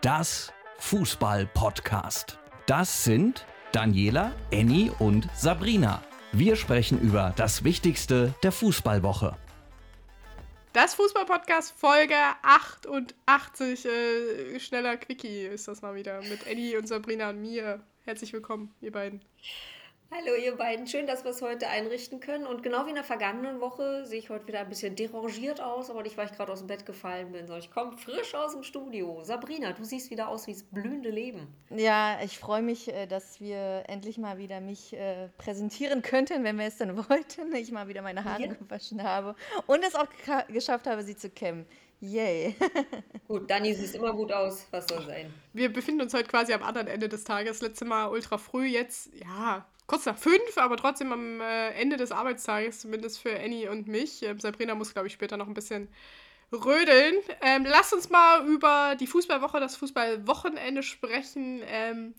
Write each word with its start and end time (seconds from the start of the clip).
das 0.00 0.52
Fußball-Podcast. 0.78 2.38
Das 2.66 3.04
sind 3.04 3.46
Daniela, 3.72 4.32
Annie 4.52 4.92
und 4.98 5.28
Sabrina. 5.34 6.02
Wir 6.32 6.54
sprechen 6.56 7.00
über 7.00 7.32
das 7.36 7.64
Wichtigste 7.64 8.34
der 8.42 8.52
Fußballwoche. 8.52 9.36
Das 10.72 10.94
Fußball-Podcast 10.94 11.74
Folge 11.76 12.14
88. 12.42 13.86
Äh, 13.86 14.60
schneller 14.60 14.96
Quickie 14.98 15.46
ist 15.46 15.66
das 15.66 15.82
mal 15.82 15.96
wieder. 15.96 16.20
Mit 16.22 16.46
Annie 16.46 16.78
und 16.78 16.86
Sabrina 16.86 17.30
und 17.30 17.40
mir. 17.40 17.80
Herzlich 18.04 18.32
willkommen, 18.32 18.72
ihr 18.80 18.92
beiden. 18.92 19.20
Hallo 20.10 20.34
ihr 20.42 20.56
beiden, 20.56 20.86
schön, 20.86 21.06
dass 21.06 21.24
wir 21.24 21.32
es 21.32 21.42
heute 21.42 21.68
einrichten 21.68 22.18
können. 22.18 22.46
Und 22.46 22.62
genau 22.62 22.86
wie 22.86 22.90
in 22.90 22.94
der 22.94 23.04
vergangenen 23.04 23.60
Woche 23.60 24.06
sehe 24.06 24.18
ich 24.18 24.30
heute 24.30 24.46
wieder 24.46 24.60
ein 24.60 24.68
bisschen 24.70 24.96
derangiert 24.96 25.60
aus, 25.60 25.90
aber 25.90 26.02
nicht, 26.02 26.16
weil 26.16 26.24
ich 26.24 26.32
gerade 26.32 26.50
aus 26.50 26.60
dem 26.60 26.66
Bett 26.66 26.86
gefallen 26.86 27.30
bin, 27.32 27.46
sondern 27.46 27.62
ich 27.62 27.70
komme 27.70 27.94
frisch 27.98 28.34
aus 28.34 28.52
dem 28.52 28.62
Studio. 28.62 29.22
Sabrina, 29.22 29.72
du 29.72 29.84
siehst 29.84 30.10
wieder 30.10 30.28
aus 30.28 30.46
wie 30.46 30.54
das 30.54 30.62
blühende 30.62 31.10
Leben. 31.10 31.46
Ja, 31.68 32.18
ich 32.24 32.38
freue 32.38 32.62
mich, 32.62 32.88
äh, 32.88 33.06
dass 33.06 33.38
wir 33.38 33.84
endlich 33.86 34.16
mal 34.16 34.38
wieder 34.38 34.62
mich 34.62 34.94
äh, 34.94 35.28
präsentieren 35.36 36.00
könnten, 36.00 36.42
wenn 36.42 36.58
wir 36.58 36.66
es 36.66 36.78
dann 36.78 36.96
wollten. 37.10 37.54
Ich 37.54 37.70
mal 37.70 37.86
wieder 37.86 38.00
meine 38.00 38.24
Haare 38.24 38.46
ja. 38.46 38.54
gewaschen 38.54 39.02
habe 39.02 39.34
und 39.66 39.84
es 39.84 39.94
auch 39.94 40.08
geschafft 40.48 40.86
habe, 40.86 41.02
sie 41.02 41.18
zu 41.18 41.28
kämmen. 41.28 41.66
Yay. 42.00 42.56
gut, 43.28 43.50
Dani 43.50 43.74
sieht 43.74 43.94
immer 43.94 44.14
gut 44.14 44.32
aus. 44.32 44.66
Was 44.70 44.86
soll 44.88 45.04
sein? 45.04 45.34
Wir 45.52 45.70
befinden 45.70 46.00
uns 46.00 46.14
heute 46.14 46.28
quasi 46.28 46.54
am 46.54 46.62
anderen 46.62 46.86
Ende 46.86 47.10
des 47.10 47.24
Tages. 47.24 47.60
Letzte 47.60 47.84
Mal 47.84 48.06
ultra 48.06 48.38
früh, 48.38 48.66
jetzt, 48.66 49.10
ja, 49.14 49.66
kurz 49.88 50.06
nach 50.06 50.16
fünf, 50.16 50.56
aber 50.56 50.76
trotzdem 50.76 51.12
am 51.12 51.40
äh, 51.40 51.70
Ende 51.70 51.96
des 51.96 52.12
Arbeitstages, 52.12 52.80
zumindest 52.80 53.18
für 53.18 53.36
Annie 53.36 53.68
und 53.68 53.88
mich. 53.88 54.22
Ähm, 54.22 54.38
Sabrina 54.38 54.76
muss, 54.76 54.92
glaube 54.92 55.08
ich, 55.08 55.14
später 55.14 55.36
noch 55.36 55.48
ein 55.48 55.54
bisschen 55.54 55.88
rödeln. 56.52 57.16
Ähm, 57.42 57.66
lass 57.66 57.92
uns 57.92 58.08
mal 58.08 58.46
über 58.46 58.94
die 59.00 59.06
Fußballwoche, 59.06 59.58
das 59.58 59.76
Fußballwochenende 59.76 60.84
sprechen. 60.84 61.62
Ähm, 61.66 62.14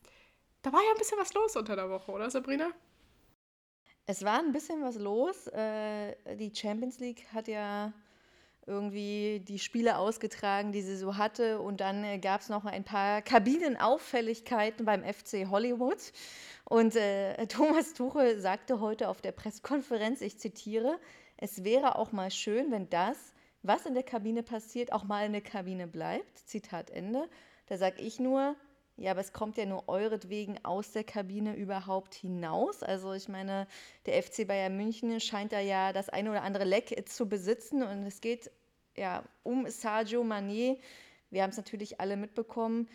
da 0.63 0.73
war 0.73 0.81
ja 0.81 0.91
ein 0.91 0.97
bisschen 0.97 1.19
was 1.19 1.33
los 1.33 1.55
unter 1.55 1.75
der 1.75 1.89
Woche, 1.89 2.11
oder 2.11 2.29
Sabrina? 2.29 2.71
Es 4.05 4.25
war 4.25 4.39
ein 4.39 4.51
bisschen 4.51 4.83
was 4.83 4.97
los. 4.97 5.47
Äh, 5.47 6.35
die 6.35 6.53
Champions 6.53 6.99
League 6.99 7.25
hat 7.33 7.47
ja 7.47 7.93
irgendwie 8.69 9.41
die 9.45 9.59
Spiele 9.59 9.97
ausgetragen, 9.97 10.71
die 10.71 10.81
sie 10.81 10.95
so 10.95 11.17
hatte. 11.17 11.59
Und 11.59 11.81
dann 11.81 12.03
äh, 12.03 12.19
gab 12.19 12.41
es 12.41 12.49
noch 12.49 12.65
ein 12.65 12.83
paar 12.83 13.21
Kabinenauffälligkeiten 13.21 14.85
beim 14.85 15.03
FC 15.03 15.49
Hollywood. 15.49 15.97
Und 16.63 16.95
äh, 16.95 17.47
Thomas 17.47 17.93
Tuchel 17.93 18.39
sagte 18.39 18.79
heute 18.79 19.09
auf 19.09 19.21
der 19.21 19.31
Pressekonferenz, 19.31 20.21
ich 20.21 20.39
zitiere, 20.39 20.99
es 21.35 21.63
wäre 21.63 21.97
auch 21.97 22.11
mal 22.11 22.31
schön, 22.31 22.71
wenn 22.71 22.89
das, 22.89 23.17
was 23.63 23.85
in 23.85 23.95
der 23.95 24.03
Kabine 24.03 24.43
passiert, 24.43 24.93
auch 24.93 25.03
mal 25.03 25.25
in 25.25 25.33
der 25.33 25.41
Kabine 25.41 25.87
bleibt. 25.87 26.37
Zitat 26.47 26.89
Ende. 26.91 27.27
Da 27.67 27.77
sage 27.77 28.01
ich 28.01 28.19
nur, 28.19 28.55
ja, 28.99 29.11
aber 29.11 29.21
es 29.21 29.31
kommt 29.31 29.55
ja 29.57 29.65
nur 29.65 29.87
euretwegen 29.87 30.63
aus 30.65 30.91
der 30.91 31.05
Kabine 31.05 31.55
überhaupt 31.55 32.15
hinaus. 32.15 32.83
Also 32.83 33.13
ich 33.13 33.29
meine, 33.29 33.65
der 34.05 34.21
FC 34.21 34.45
Bayern 34.45 34.75
München 34.75 35.17
scheint 35.21 35.53
da 35.53 35.61
ja 35.61 35.93
das 35.93 36.09
eine 36.09 36.31
oder 36.31 36.43
andere 36.43 36.65
Leck 36.65 37.07
zu 37.07 37.29
besitzen 37.29 37.81
und 37.81 38.05
es 38.05 38.19
geht 38.19 38.51
ja 38.99 39.23
um 39.43 39.67
Sergio 39.67 40.23
Mané. 40.23 40.77
Wir 41.31 41.43
haben 41.43 41.51
es 41.51 41.57
natürlich 41.57 41.99
alle 41.99 42.17
mitbekommen. 42.17 42.87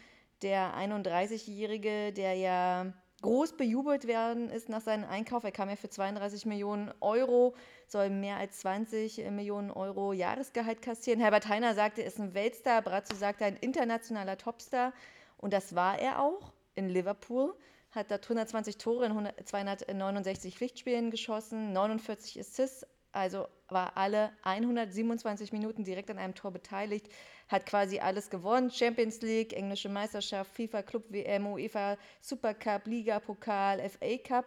Der 0.43 0.75
31-Jährige, 0.77 2.13
der 2.13 2.35
ja 2.35 2.93
groß 3.23 3.57
bejubelt 3.57 4.07
werden 4.07 4.51
ist 4.51 4.69
nach 4.69 4.83
seinem 4.83 5.09
Einkauf. 5.09 5.45
Er 5.45 5.53
kam 5.53 5.71
ja 5.71 5.77
für 5.77 5.89
32 5.89 6.45
Millionen 6.45 6.93
Euro, 7.01 7.55
soll 7.87 8.11
mehr 8.11 8.37
als 8.37 8.59
20 8.61 9.31
Millionen 9.31 9.71
Euro 9.71 10.13
Jahresgehalt 10.13 10.83
kassieren. 10.83 11.21
Herbert 11.21 11.49
Heiner 11.49 11.75
sagte, 11.75 12.03
er 12.03 12.09
ist 12.09 12.21
ein 12.21 12.35
Weltstar. 12.35 12.83
Brazzo 12.83 13.17
sagte, 13.17 13.47
ein 13.47 13.57
internationaler 13.57 14.37
Topstar. 14.37 14.93
Und 15.39 15.55
das 15.55 15.75
war 15.75 15.99
er 15.99 16.21
auch 16.21 16.53
in 16.75 16.91
Liverpool. 16.91 17.55
Hat 17.93 18.11
dort 18.11 18.25
120 18.25 18.77
Tore 18.77 19.07
in 19.07 19.47
269 19.47 20.57
Pflichtspielen 20.57 21.11
geschossen, 21.11 21.73
49 21.73 22.41
Assists, 22.41 22.85
also 23.15 23.47
war 23.69 23.97
alle 23.97 24.33
127 24.43 25.53
Minuten 25.53 25.85
direkt 25.85 26.11
an 26.11 26.19
einem 26.19 26.35
Tor 26.35 26.51
beteiligt, 26.51 27.09
hat 27.49 27.67
quasi 27.67 27.99
alles 27.99 28.31
gewonnen. 28.31 28.71
Champions 28.71 29.21
League, 29.21 29.53
englische 29.53 29.89
Meisterschaft, 29.89 30.51
FIFA 30.55 30.83
Club 30.83 31.05
WM, 31.11 31.47
UEFA 31.47 31.97
Supercup, 32.21 32.87
Liga, 32.87 33.21
Pokal, 33.21 33.89
FA 33.89 34.19
Cup. 34.19 34.47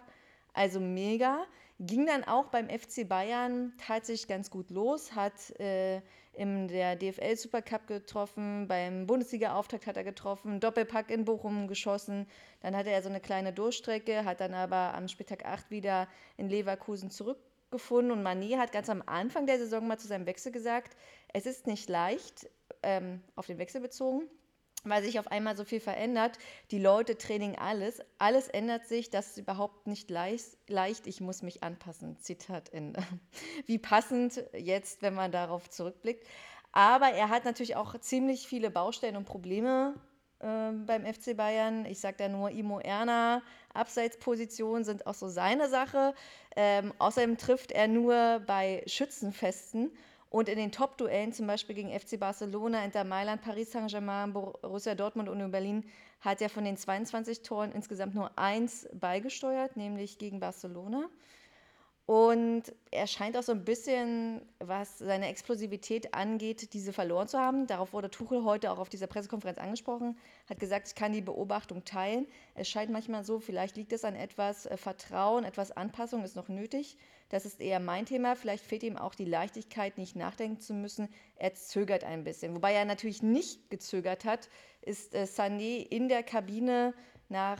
Also 0.53 0.79
mega. 0.79 1.45
Ging 1.79 2.07
dann 2.07 2.23
auch 2.23 2.47
beim 2.47 2.69
FC 2.69 3.07
Bayern 3.07 3.73
tatsächlich 3.77 4.27
ganz 4.27 4.49
gut 4.49 4.71
los, 4.71 5.13
hat 5.13 5.51
äh, 5.59 6.01
in 6.33 6.67
der 6.67 6.95
DFL 6.95 7.35
Supercup 7.35 7.85
getroffen, 7.85 8.67
beim 8.67 9.05
Bundesliga-Auftakt 9.05 9.85
hat 9.85 9.95
er 9.95 10.03
getroffen, 10.03 10.59
Doppelpack 10.59 11.11
in 11.11 11.25
Bochum 11.25 11.67
geschossen, 11.67 12.27
dann 12.61 12.75
hatte 12.75 12.89
er 12.89 13.03
so 13.03 13.09
eine 13.09 13.19
kleine 13.19 13.53
Durchstrecke, 13.53 14.25
hat 14.25 14.41
dann 14.41 14.55
aber 14.55 14.95
am 14.95 15.07
Spieltag 15.07 15.45
8 15.45 15.69
wieder 15.69 16.07
in 16.37 16.49
Leverkusen 16.49 17.11
zurück 17.11 17.37
gefunden 17.77 18.11
und 18.11 18.23
Mané 18.23 18.57
hat 18.57 18.71
ganz 18.71 18.89
am 18.89 19.03
Anfang 19.05 19.45
der 19.45 19.59
Saison 19.59 19.87
mal 19.87 19.99
zu 19.99 20.07
seinem 20.07 20.25
Wechsel 20.25 20.51
gesagt, 20.51 20.97
es 21.33 21.45
ist 21.45 21.67
nicht 21.67 21.89
leicht, 21.89 22.49
ähm, 22.81 23.21
auf 23.35 23.45
den 23.45 23.59
Wechsel 23.59 23.81
bezogen, 23.81 24.23
weil 24.83 25.03
sich 25.03 25.19
auf 25.19 25.27
einmal 25.27 25.55
so 25.55 25.63
viel 25.63 25.79
verändert. 25.79 26.39
Die 26.71 26.79
Leute, 26.79 27.17
Training, 27.17 27.55
alles, 27.55 28.01
alles 28.17 28.47
ändert 28.47 28.87
sich, 28.87 29.09
das 29.09 29.29
ist 29.29 29.37
überhaupt 29.37 29.85
nicht 29.85 30.09
leicht, 30.09 30.57
leicht, 30.67 31.05
ich 31.05 31.21
muss 31.21 31.43
mich 31.43 31.63
anpassen. 31.63 32.17
Zitat 32.19 32.73
Ende. 32.73 33.03
Wie 33.67 33.77
passend 33.77 34.43
jetzt, 34.53 35.01
wenn 35.01 35.13
man 35.13 35.31
darauf 35.31 35.69
zurückblickt. 35.69 36.27
Aber 36.71 37.09
er 37.09 37.29
hat 37.29 37.45
natürlich 37.45 37.75
auch 37.75 37.97
ziemlich 37.99 38.47
viele 38.47 38.69
Baustellen 38.71 39.17
und 39.17 39.25
Probleme 39.25 39.95
beim 40.39 41.05
FC 41.05 41.35
Bayern. 41.35 41.85
Ich 41.85 41.99
sage 41.99 42.17
da 42.17 42.29
nur 42.29 42.51
Imo 42.51 42.79
Erna, 42.79 43.41
Abseitspositionen 43.73 44.83
sind 44.83 45.07
auch 45.07 45.13
so 45.13 45.27
seine 45.27 45.69
Sache. 45.69 46.13
Ähm, 46.55 46.93
außerdem 46.99 47.37
trifft 47.37 47.71
er 47.71 47.87
nur 47.87 48.41
bei 48.45 48.83
Schützenfesten 48.85 49.91
und 50.29 50.49
in 50.49 50.57
den 50.57 50.71
Top-Duellen, 50.71 51.31
zum 51.31 51.47
Beispiel 51.47 51.75
gegen 51.75 51.97
FC 51.97 52.19
Barcelona, 52.19 52.83
Inter 52.83 53.03
Mailand, 53.03 53.41
Paris 53.41 53.71
Saint-Germain, 53.71 54.33
Borussia 54.33 54.93
Dortmund 54.93 55.29
und 55.29 55.51
Berlin, 55.51 55.85
hat 56.19 56.41
er 56.41 56.49
von 56.49 56.65
den 56.65 56.75
22 56.75 57.43
Toren 57.43 57.71
insgesamt 57.71 58.13
nur 58.13 58.37
eins 58.37 58.89
beigesteuert, 58.93 59.77
nämlich 59.77 60.17
gegen 60.17 60.39
Barcelona. 60.39 61.09
Und 62.07 62.63
er 62.89 63.05
scheint 63.05 63.35
auch 63.35 63.43
so 63.43 63.51
ein 63.51 63.65
bisschen, 63.65 64.41
was 64.59 64.97
seine 64.97 65.27
Explosivität 65.27 66.13
angeht, 66.13 66.71
diese 66.71 66.93
verloren 66.93 67.27
zu 67.27 67.37
haben. 67.37 67.67
Darauf 67.67 67.91
wurde 67.91 68.09
Tuchel 68.09 68.45
heute 68.45 68.71
auch 68.71 68.79
auf 68.79 68.87
dieser 68.87 69.07
Pressekonferenz 69.07 69.57
angesprochen, 69.57 70.17
hat 70.49 70.57
gesagt, 70.57 70.87
ich 70.87 70.95
kann 70.95 71.11
die 71.11 71.21
Beobachtung 71.21 71.83
teilen. 71.83 72.25
Es 72.55 72.69
scheint 72.69 72.91
manchmal 72.91 73.25
so, 73.25 73.41
vielleicht 73.41 73.75
liegt 73.75 73.91
es 73.91 74.05
an 74.05 74.15
etwas 74.15 74.67
äh, 74.67 74.77
Vertrauen, 74.77 75.43
etwas 75.43 75.71
Anpassung 75.71 76.23
ist 76.23 76.37
noch 76.37 76.47
nötig. 76.47 76.97
Das 77.27 77.45
ist 77.45 77.59
eher 77.59 77.81
mein 77.81 78.05
Thema. 78.05 78.37
Vielleicht 78.37 78.63
fehlt 78.63 78.83
ihm 78.83 78.95
auch 78.95 79.13
die 79.13 79.25
Leichtigkeit, 79.25 79.97
nicht 79.97 80.15
nachdenken 80.15 80.61
zu 80.61 80.73
müssen. 80.73 81.09
Er 81.35 81.55
zögert 81.55 82.05
ein 82.05 82.23
bisschen. 82.23 82.55
Wobei 82.55 82.71
er 82.71 82.85
natürlich 82.85 83.21
nicht 83.21 83.69
gezögert 83.69 84.23
hat, 84.23 84.47
ist 84.81 85.13
äh, 85.13 85.23
Sané 85.23 85.85
in 85.85 86.07
der 86.07 86.23
Kabine 86.23 86.93
nach, 87.27 87.59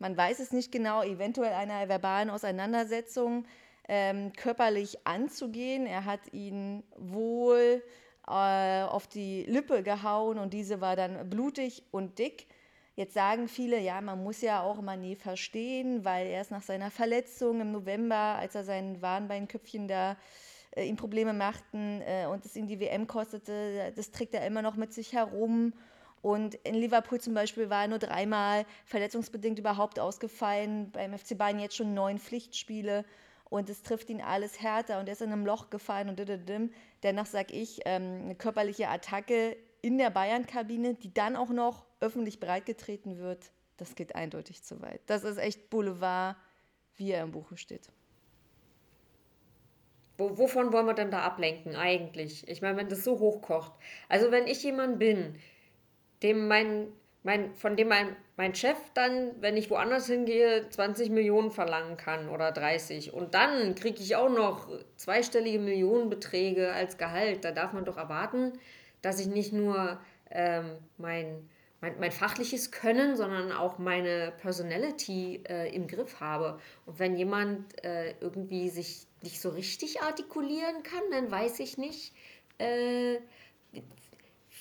man 0.00 0.16
weiß 0.16 0.40
es 0.40 0.50
nicht 0.50 0.72
genau, 0.72 1.04
eventuell 1.04 1.52
einer 1.52 1.88
verbalen 1.88 2.28
Auseinandersetzung 2.28 3.46
ähm, 3.88 4.32
körperlich 4.32 5.06
anzugehen. 5.06 5.86
Er 5.86 6.04
hat 6.04 6.32
ihn 6.32 6.82
wohl 6.96 7.82
äh, 8.26 8.82
auf 8.82 9.06
die 9.06 9.44
Lippe 9.44 9.82
gehauen 9.82 10.38
und 10.38 10.54
diese 10.54 10.80
war 10.80 10.96
dann 10.96 11.28
blutig 11.28 11.84
und 11.90 12.18
dick. 12.18 12.46
Jetzt 12.96 13.14
sagen 13.14 13.48
viele, 13.48 13.80
ja, 13.80 14.00
man 14.00 14.22
muss 14.22 14.40
ja 14.40 14.62
auch 14.62 14.78
Mané 14.78 15.16
verstehen, 15.16 16.04
weil 16.04 16.28
erst 16.28 16.52
nach 16.52 16.62
seiner 16.62 16.90
Verletzung 16.90 17.60
im 17.60 17.72
November, 17.72 18.36
als 18.38 18.54
er 18.54 18.62
sein 18.62 19.02
Warnbeinköpfchen 19.02 19.88
da 19.88 20.16
äh, 20.76 20.84
ihm 20.84 20.96
Probleme 20.96 21.32
machten 21.32 22.02
äh, 22.02 22.26
und 22.26 22.44
es 22.44 22.54
ihm 22.54 22.68
die 22.68 22.78
WM 22.78 23.06
kostete, 23.06 23.92
das 23.96 24.12
trägt 24.12 24.34
er 24.34 24.46
immer 24.46 24.62
noch 24.62 24.76
mit 24.76 24.92
sich 24.92 25.12
herum. 25.12 25.72
Und 26.22 26.54
in 26.54 26.74
Liverpool 26.74 27.20
zum 27.20 27.34
Beispiel 27.34 27.68
war 27.68 27.82
er 27.82 27.88
nur 27.88 27.98
dreimal 27.98 28.64
verletzungsbedingt 28.86 29.58
überhaupt 29.58 29.98
ausgefallen, 29.98 30.90
beim 30.90 31.18
FC 31.18 31.36
Bayern 31.36 31.58
jetzt 31.58 31.76
schon 31.76 31.92
neun 31.92 32.18
Pflichtspiele 32.18 33.04
und 33.54 33.70
es 33.70 33.84
trifft 33.84 34.10
ihn 34.10 34.20
alles 34.20 34.60
härter 34.60 34.98
und 34.98 35.06
er 35.06 35.12
ist 35.12 35.22
in 35.22 35.30
einem 35.30 35.46
Loch 35.46 35.70
gefallen 35.70 36.08
und 36.08 36.18
dididim. 36.18 36.72
Dennoch 37.04 37.26
sage 37.26 37.54
ich, 37.54 37.82
ähm, 37.84 38.22
eine 38.24 38.34
körperliche 38.34 38.88
Attacke 38.88 39.56
in 39.80 39.96
der 39.96 40.10
Bayern-Kabine, 40.10 40.94
die 40.94 41.14
dann 41.14 41.36
auch 41.36 41.50
noch 41.50 41.86
öffentlich 42.00 42.40
breitgetreten 42.40 43.18
wird, 43.18 43.52
das 43.76 43.94
geht 43.94 44.16
eindeutig 44.16 44.64
zu 44.64 44.82
weit. 44.82 45.00
Das 45.06 45.22
ist 45.22 45.38
echt 45.38 45.70
Boulevard, 45.70 46.36
wie 46.96 47.12
er 47.12 47.22
im 47.22 47.30
Buche 47.30 47.56
steht. 47.56 47.92
Wo, 50.18 50.36
wovon 50.36 50.72
wollen 50.72 50.86
wir 50.86 50.94
denn 50.94 51.12
da 51.12 51.20
ablenken 51.20 51.76
eigentlich? 51.76 52.48
Ich 52.48 52.60
meine, 52.60 52.76
wenn 52.76 52.88
das 52.88 53.04
so 53.04 53.20
hochkocht. 53.20 53.72
Also 54.08 54.32
wenn 54.32 54.48
ich 54.48 54.64
jemand 54.64 54.98
bin, 54.98 55.38
dem 56.24 56.48
mein 56.48 56.88
mein, 57.24 57.54
von 57.56 57.74
dem 57.74 57.88
mein, 57.88 58.14
mein 58.36 58.54
Chef 58.54 58.76
dann, 58.92 59.32
wenn 59.40 59.56
ich 59.56 59.70
woanders 59.70 60.06
hingehe, 60.06 60.68
20 60.68 61.08
Millionen 61.08 61.50
verlangen 61.50 61.96
kann 61.96 62.28
oder 62.28 62.52
30. 62.52 63.14
Und 63.14 63.34
dann 63.34 63.74
kriege 63.74 64.00
ich 64.00 64.14
auch 64.14 64.28
noch 64.28 64.68
zweistellige 64.96 65.58
Millionenbeträge 65.58 66.70
als 66.72 66.98
Gehalt. 66.98 67.44
Da 67.44 67.50
darf 67.50 67.72
man 67.72 67.86
doch 67.86 67.96
erwarten, 67.96 68.52
dass 69.00 69.18
ich 69.20 69.26
nicht 69.26 69.54
nur 69.54 69.98
ähm, 70.30 70.76
mein, 70.98 71.48
mein, 71.80 71.98
mein 71.98 72.12
fachliches 72.12 72.70
Können, 72.70 73.16
sondern 73.16 73.52
auch 73.52 73.78
meine 73.78 74.34
Personality 74.42 75.42
äh, 75.48 75.74
im 75.74 75.86
Griff 75.86 76.20
habe. 76.20 76.58
Und 76.84 76.98
wenn 76.98 77.16
jemand 77.16 77.82
äh, 77.82 78.12
irgendwie 78.20 78.68
sich 78.68 79.06
nicht 79.22 79.40
so 79.40 79.48
richtig 79.48 80.02
artikulieren 80.02 80.82
kann, 80.82 81.02
dann 81.10 81.30
weiß 81.30 81.60
ich 81.60 81.78
nicht, 81.78 82.12
äh, 82.58 83.16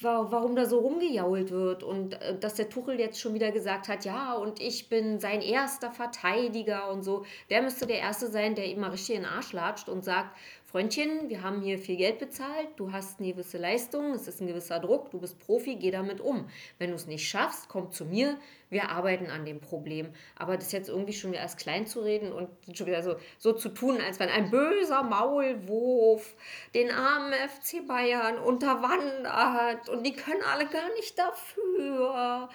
warum 0.03 0.55
da 0.55 0.65
so 0.65 0.79
rumgejault 0.79 1.51
wird 1.51 1.83
und 1.83 2.21
äh, 2.21 2.37
dass 2.37 2.55
der 2.55 2.69
Tuchel 2.69 2.99
jetzt 2.99 3.19
schon 3.19 3.33
wieder 3.33 3.51
gesagt 3.51 3.87
hat, 3.87 4.05
ja, 4.05 4.33
und 4.33 4.61
ich 4.61 4.89
bin 4.89 5.19
sein 5.19 5.41
erster 5.41 5.91
Verteidiger 5.91 6.91
und 6.91 7.03
so. 7.03 7.25
Der 7.49 7.61
müsste 7.61 7.85
der 7.85 7.99
Erste 7.99 8.27
sein, 8.27 8.55
der 8.55 8.67
ihm 8.67 8.79
mal 8.79 8.91
richtig 8.91 9.15
in 9.15 9.23
den 9.23 9.31
Arsch 9.31 9.53
latscht 9.53 9.89
und 9.89 10.03
sagt, 10.03 10.35
Freundchen, 10.73 11.29
wir 11.29 11.43
haben 11.43 11.61
hier 11.61 11.77
viel 11.77 11.97
Geld 11.97 12.17
bezahlt, 12.17 12.69
du 12.77 12.91
hast 12.91 13.19
eine 13.19 13.31
gewisse 13.31 13.59
Leistung, 13.59 14.13
es 14.13 14.27
ist 14.27 14.41
ein 14.41 14.47
gewisser 14.47 14.79
Druck, 14.79 15.11
du 15.11 15.19
bist 15.19 15.37
Profi, 15.37 15.75
geh 15.75 15.91
damit 15.91 16.19
um. 16.19 16.49
Wenn 16.79 16.89
du 16.89 16.95
es 16.95 17.05
nicht 17.05 17.29
schaffst, 17.29 17.69
komm 17.69 17.91
zu 17.91 18.05
mir, 18.05 18.39
wir 18.71 18.89
arbeiten 18.89 19.27
an 19.27 19.45
dem 19.45 19.61
Problem. 19.61 20.09
Aber 20.35 20.57
das 20.57 20.71
jetzt 20.71 20.89
irgendwie 20.89 21.13
schon 21.13 21.31
wieder 21.31 21.41
erst 21.41 21.59
klein 21.59 21.85
zu 21.85 21.99
reden 21.99 22.33
und 22.33 22.49
schon 22.75 22.87
wieder 22.87 23.03
so, 23.03 23.17
so 23.37 23.53
zu 23.53 23.69
tun, 23.69 24.01
als 24.01 24.19
wenn 24.19 24.29
ein 24.29 24.49
böser 24.49 25.03
Maulwurf 25.03 26.35
den 26.73 26.89
armen 26.89 27.33
FC 27.33 27.87
Bayern 27.87 28.39
unterwandert 28.39 29.89
und 29.89 30.03
die 30.03 30.13
können 30.13 30.41
alle 30.41 30.65
gar 30.65 30.91
nicht 30.95 31.19
dafür. 31.19 32.49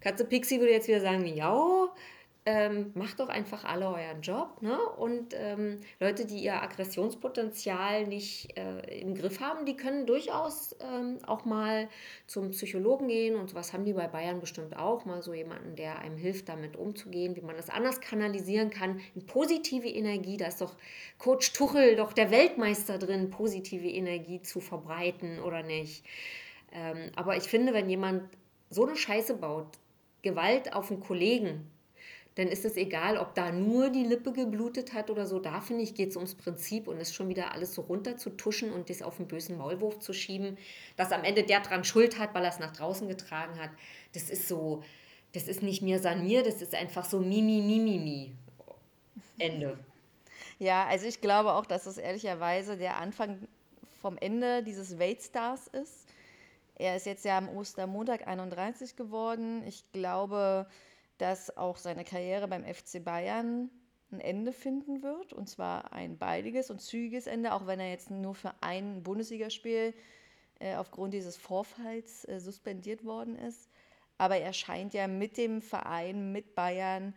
Katze 0.00 0.24
Pixie 0.24 0.60
würde 0.60 0.72
jetzt 0.72 0.86
wieder 0.86 1.00
sagen, 1.00 1.26
ja, 1.26 1.88
ähm, 2.46 2.90
macht 2.94 3.20
doch 3.20 3.28
einfach 3.28 3.64
alle 3.64 3.86
euren 3.88 4.22
Job. 4.22 4.62
Ne? 4.62 4.78
Und 4.78 5.34
ähm, 5.36 5.78
Leute, 5.98 6.24
die 6.24 6.38
ihr 6.38 6.62
Aggressionspotenzial 6.62 8.06
nicht 8.06 8.56
äh, 8.56 9.00
im 9.00 9.14
Griff 9.14 9.40
haben, 9.40 9.66
die 9.66 9.76
können 9.76 10.06
durchaus 10.06 10.74
ähm, 10.80 11.18
auch 11.26 11.44
mal 11.44 11.88
zum 12.26 12.50
Psychologen 12.50 13.08
gehen. 13.08 13.36
Und 13.36 13.50
sowas 13.50 13.72
haben 13.72 13.84
die 13.84 13.92
bei 13.92 14.08
Bayern 14.08 14.40
bestimmt 14.40 14.76
auch. 14.76 15.04
Mal 15.04 15.22
so 15.22 15.34
jemanden, 15.34 15.76
der 15.76 15.98
einem 15.98 16.16
hilft, 16.16 16.48
damit 16.48 16.76
umzugehen, 16.76 17.36
wie 17.36 17.42
man 17.42 17.56
das 17.56 17.68
anders 17.68 18.00
kanalisieren 18.00 18.70
kann. 18.70 19.00
In 19.14 19.26
positive 19.26 19.88
Energie, 19.88 20.38
da 20.38 20.46
ist 20.46 20.62
doch 20.62 20.76
Coach 21.18 21.52
Tuchel 21.52 21.96
doch 21.96 22.14
der 22.14 22.30
Weltmeister 22.30 22.98
drin, 22.98 23.28
positive 23.28 23.88
Energie 23.88 24.40
zu 24.40 24.60
verbreiten 24.60 25.40
oder 25.40 25.62
nicht. 25.62 26.06
Ähm, 26.72 27.10
aber 27.16 27.36
ich 27.36 27.44
finde, 27.44 27.74
wenn 27.74 27.90
jemand 27.90 28.22
so 28.70 28.86
eine 28.86 28.96
Scheiße 28.96 29.34
baut, 29.34 29.66
Gewalt 30.22 30.72
auf 30.72 30.90
einen 30.90 31.00
Kollegen, 31.00 31.70
dann 32.40 32.48
ist 32.48 32.64
es 32.64 32.76
egal, 32.76 33.18
ob 33.18 33.34
da 33.34 33.52
nur 33.52 33.90
die 33.90 34.02
Lippe 34.02 34.32
geblutet 34.32 34.94
hat 34.94 35.10
oder 35.10 35.26
so. 35.26 35.38
Da 35.38 35.60
finde 35.60 35.82
ich, 35.82 35.94
geht 35.94 36.08
es 36.08 36.16
ums 36.16 36.34
Prinzip 36.34 36.88
und 36.88 36.98
es 36.98 37.14
schon 37.14 37.28
wieder 37.28 37.52
alles 37.52 37.74
so 37.74 37.82
runter 37.82 38.16
zu 38.16 38.30
tuschen 38.30 38.72
und 38.72 38.88
das 38.88 39.02
auf 39.02 39.18
den 39.18 39.28
bösen 39.28 39.58
Maulwurf 39.58 39.98
zu 39.98 40.14
schieben, 40.14 40.56
dass 40.96 41.12
am 41.12 41.22
Ende 41.22 41.42
der 41.42 41.60
dran 41.60 41.84
Schuld 41.84 42.18
hat, 42.18 42.34
weil 42.34 42.44
er 42.44 42.50
es 42.50 42.58
nach 42.58 42.72
draußen 42.72 43.06
getragen 43.08 43.60
hat. 43.60 43.70
Das 44.14 44.30
ist 44.30 44.48
so, 44.48 44.82
das 45.32 45.48
ist 45.48 45.62
nicht 45.62 45.82
mir 45.82 45.98
san 45.98 46.26
das 46.28 46.62
ist 46.62 46.74
einfach 46.74 47.04
so 47.04 47.20
Mimi, 47.20 47.60
Mimi, 47.60 47.98
Mimi. 47.98 48.32
Ende. 49.38 49.78
Ja, 50.58 50.86
also 50.86 51.06
ich 51.06 51.22
glaube 51.22 51.52
auch, 51.54 51.64
dass 51.64 51.86
es 51.86 51.96
ehrlicherweise 51.96 52.76
der 52.76 52.98
Anfang 52.98 53.48
vom 54.02 54.18
Ende 54.18 54.62
dieses 54.62 54.98
Weltstars 54.98 55.68
ist. 55.68 56.06
Er 56.76 56.96
ist 56.96 57.06
jetzt 57.06 57.24
ja 57.24 57.38
am 57.38 57.48
Ostermontag 57.48 58.26
31 58.26 58.94
geworden. 58.94 59.62
Ich 59.66 59.90
glaube, 59.92 60.66
dass 61.20 61.56
auch 61.56 61.76
seine 61.76 62.04
Karriere 62.04 62.48
beim 62.48 62.64
FC 62.64 63.04
Bayern 63.04 63.70
ein 64.10 64.20
Ende 64.20 64.52
finden 64.52 65.02
wird. 65.02 65.32
Und 65.32 65.48
zwar 65.48 65.92
ein 65.92 66.18
baldiges 66.18 66.70
und 66.70 66.80
zügiges 66.80 67.26
Ende, 67.26 67.52
auch 67.52 67.66
wenn 67.66 67.80
er 67.80 67.90
jetzt 67.90 68.10
nur 68.10 68.34
für 68.34 68.54
ein 68.60 69.02
Bundesligaspiel 69.02 69.94
äh, 70.58 70.76
aufgrund 70.76 71.14
dieses 71.14 71.36
Vorfalls 71.36 72.24
äh, 72.26 72.40
suspendiert 72.40 73.04
worden 73.04 73.36
ist. 73.36 73.68
Aber 74.18 74.36
er 74.36 74.52
scheint 74.52 74.94
ja 74.94 75.08
mit 75.08 75.36
dem 75.36 75.62
Verein, 75.62 76.32
mit 76.32 76.54
Bayern, 76.54 77.14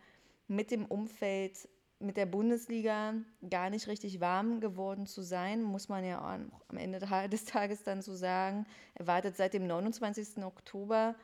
mit 0.48 0.70
dem 0.70 0.84
Umfeld, 0.84 1.68
mit 1.98 2.16
der 2.16 2.26
Bundesliga 2.26 3.14
gar 3.48 3.70
nicht 3.70 3.88
richtig 3.88 4.20
warm 4.20 4.60
geworden 4.60 5.06
zu 5.06 5.22
sein, 5.22 5.62
muss 5.62 5.88
man 5.88 6.04
ja 6.04 6.20
am 6.68 6.76
Ende 6.76 6.98
des 7.28 7.44
Tages 7.44 7.82
dann 7.82 8.02
so 8.02 8.14
sagen. 8.14 8.66
Er 8.94 9.06
wartet 9.06 9.36
seit 9.36 9.54
dem 9.54 9.66
29. 9.66 10.44
Oktober 10.44 11.14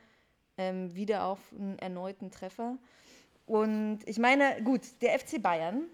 ähm, 0.61 0.95
wieder 0.95 1.25
auf 1.25 1.39
einen 1.59 1.79
erneuten 1.79 2.31
Treffer. 2.31 2.77
Und 3.47 4.01
ich 4.05 4.19
meine, 4.19 4.63
gut, 4.63 4.83
der 5.01 5.19
FC 5.19 5.43
Bayern, 5.43 5.85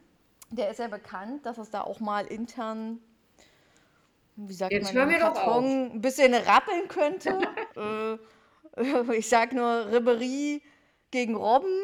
der 0.50 0.70
ist 0.70 0.80
ja 0.80 0.88
bekannt, 0.88 1.46
dass 1.46 1.56
es 1.56 1.70
da 1.70 1.82
auch 1.82 2.00
mal 2.00 2.26
intern, 2.26 2.98
wie 4.34 4.52
sagt 4.52 4.72
Jetzt 4.72 4.92
man, 4.92 5.08
Karton 5.08 5.92
ein 5.92 6.00
bisschen 6.00 6.34
rappeln 6.34 6.88
könnte. 6.88 7.38
äh, 8.76 9.12
ich 9.16 9.28
sag 9.28 9.52
nur 9.52 9.90
Ribery 9.92 10.62
gegen 11.12 11.36
Robben 11.36 11.78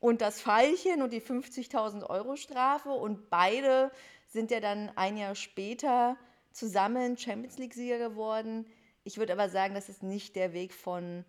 und 0.00 0.22
das 0.22 0.40
Pfeilchen 0.40 1.02
und 1.02 1.12
die 1.12 1.20
50.000 1.20 2.08
Euro 2.08 2.36
Strafe 2.36 2.88
und 2.88 3.28
beide 3.28 3.90
sind 4.26 4.50
ja 4.50 4.60
dann 4.60 4.90
ein 4.96 5.18
Jahr 5.18 5.34
später 5.34 6.16
zusammen 6.50 7.18
Champions 7.18 7.58
League-Sieger 7.58 7.98
geworden. 7.98 8.66
Ich 9.04 9.18
würde 9.18 9.34
aber 9.34 9.50
sagen, 9.50 9.74
das 9.74 9.88
ist 9.88 10.02
nicht 10.02 10.34
der 10.34 10.54
Weg 10.54 10.72
von 10.72 11.24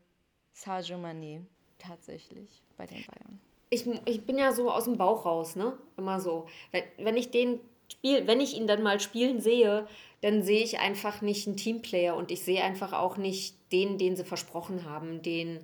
Sadio 0.55 0.97
Mané 0.97 1.41
tatsächlich 1.77 2.63
bei 2.77 2.85
den 2.85 3.03
Bayern. 3.05 3.39
Ich, 3.69 3.85
ich 4.05 4.25
bin 4.25 4.37
ja 4.37 4.53
so 4.53 4.71
aus 4.71 4.85
dem 4.85 4.97
Bauch 4.97 5.25
raus, 5.25 5.55
ne? 5.57 5.77
Immer 5.97 6.21
so. 6.21 6.47
Wenn, 6.71 6.83
wenn 6.97 7.17
ich 7.17 7.29
den 7.29 7.59
Spiel, 7.91 8.25
wenn 8.25 8.39
ich 8.39 8.55
ihn 8.55 8.65
dann 8.65 8.81
mal 8.81 8.99
spielen 9.01 9.41
sehe, 9.41 9.85
dann 10.21 10.43
sehe 10.43 10.63
ich 10.63 10.79
einfach 10.79 11.21
nicht 11.21 11.45
einen 11.45 11.57
Teamplayer 11.57 12.15
und 12.15 12.31
ich 12.31 12.41
sehe 12.41 12.63
einfach 12.63 12.93
auch 12.93 13.17
nicht 13.17 13.57
den, 13.73 13.97
den 13.97 14.15
sie 14.15 14.23
versprochen 14.23 14.85
haben, 14.85 15.21
den, 15.21 15.59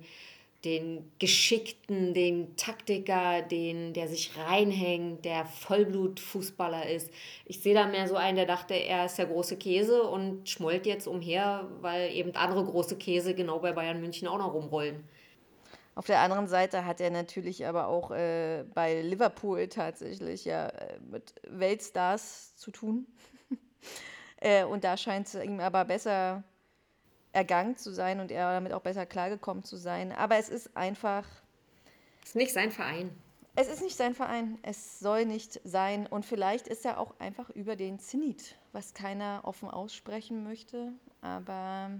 den 0.64 1.10
Geschickten, 1.18 2.14
den 2.14 2.56
Taktiker, 2.56 3.42
den, 3.42 3.92
der 3.94 4.08
sich 4.08 4.36
reinhängt, 4.36 5.24
der 5.24 5.44
Vollblutfußballer 5.44 6.88
ist. 6.88 7.10
Ich 7.46 7.60
sehe 7.62 7.74
da 7.74 7.86
mehr 7.86 8.06
so 8.06 8.14
einen, 8.14 8.36
der 8.36 8.46
dachte, 8.46 8.74
er 8.74 9.06
ist 9.06 9.18
der 9.18 9.26
große 9.26 9.56
Käse 9.56 10.04
und 10.04 10.48
schmollt 10.48 10.86
jetzt 10.86 11.08
umher, 11.08 11.68
weil 11.80 12.12
eben 12.12 12.34
andere 12.36 12.64
große 12.64 12.96
Käse 12.96 13.34
genau 13.34 13.58
bei 13.58 13.72
Bayern 13.72 14.00
München 14.00 14.28
auch 14.28 14.38
noch 14.38 14.54
rumrollen. 14.54 15.02
Auf 15.94 16.06
der 16.06 16.20
anderen 16.20 16.46
Seite 16.46 16.86
hat 16.86 17.00
er 17.00 17.10
natürlich 17.10 17.66
aber 17.66 17.88
auch 17.88 18.12
äh, 18.12 18.64
bei 18.72 19.02
Liverpool 19.02 19.68
tatsächlich 19.68 20.44
ja 20.44 20.68
äh, 20.68 20.98
mit 21.10 21.34
Weltstars 21.48 22.56
zu 22.56 22.70
tun. 22.70 23.06
äh, 24.40 24.64
und 24.64 24.84
da 24.84 24.96
scheint 24.96 25.26
es 25.26 25.34
ihm 25.34 25.60
aber 25.60 25.84
besser 25.84 26.44
ergangen 27.32 27.76
zu 27.76 27.92
sein 27.92 28.20
und 28.20 28.30
er 28.30 28.52
damit 28.52 28.72
auch 28.72 28.82
besser 28.82 29.06
klargekommen 29.06 29.64
zu 29.64 29.76
sein. 29.76 30.12
Aber 30.12 30.36
es 30.36 30.48
ist 30.48 30.76
einfach. 30.76 31.26
Es 32.22 32.30
ist 32.30 32.36
nicht 32.36 32.52
sein 32.52 32.70
Verein. 32.70 33.10
Es 33.54 33.68
ist 33.68 33.82
nicht 33.82 33.96
sein 33.96 34.14
Verein. 34.14 34.58
Es 34.62 34.98
soll 34.98 35.26
nicht 35.26 35.60
sein. 35.64 36.06
Und 36.06 36.24
vielleicht 36.24 36.68
ist 36.68 36.86
er 36.86 36.98
auch 36.98 37.18
einfach 37.20 37.50
über 37.50 37.76
den 37.76 37.98
Zenit, 37.98 38.56
was 38.72 38.94
keiner 38.94 39.40
offen 39.44 39.68
aussprechen 39.68 40.42
möchte. 40.44 40.92
Aber 41.20 41.90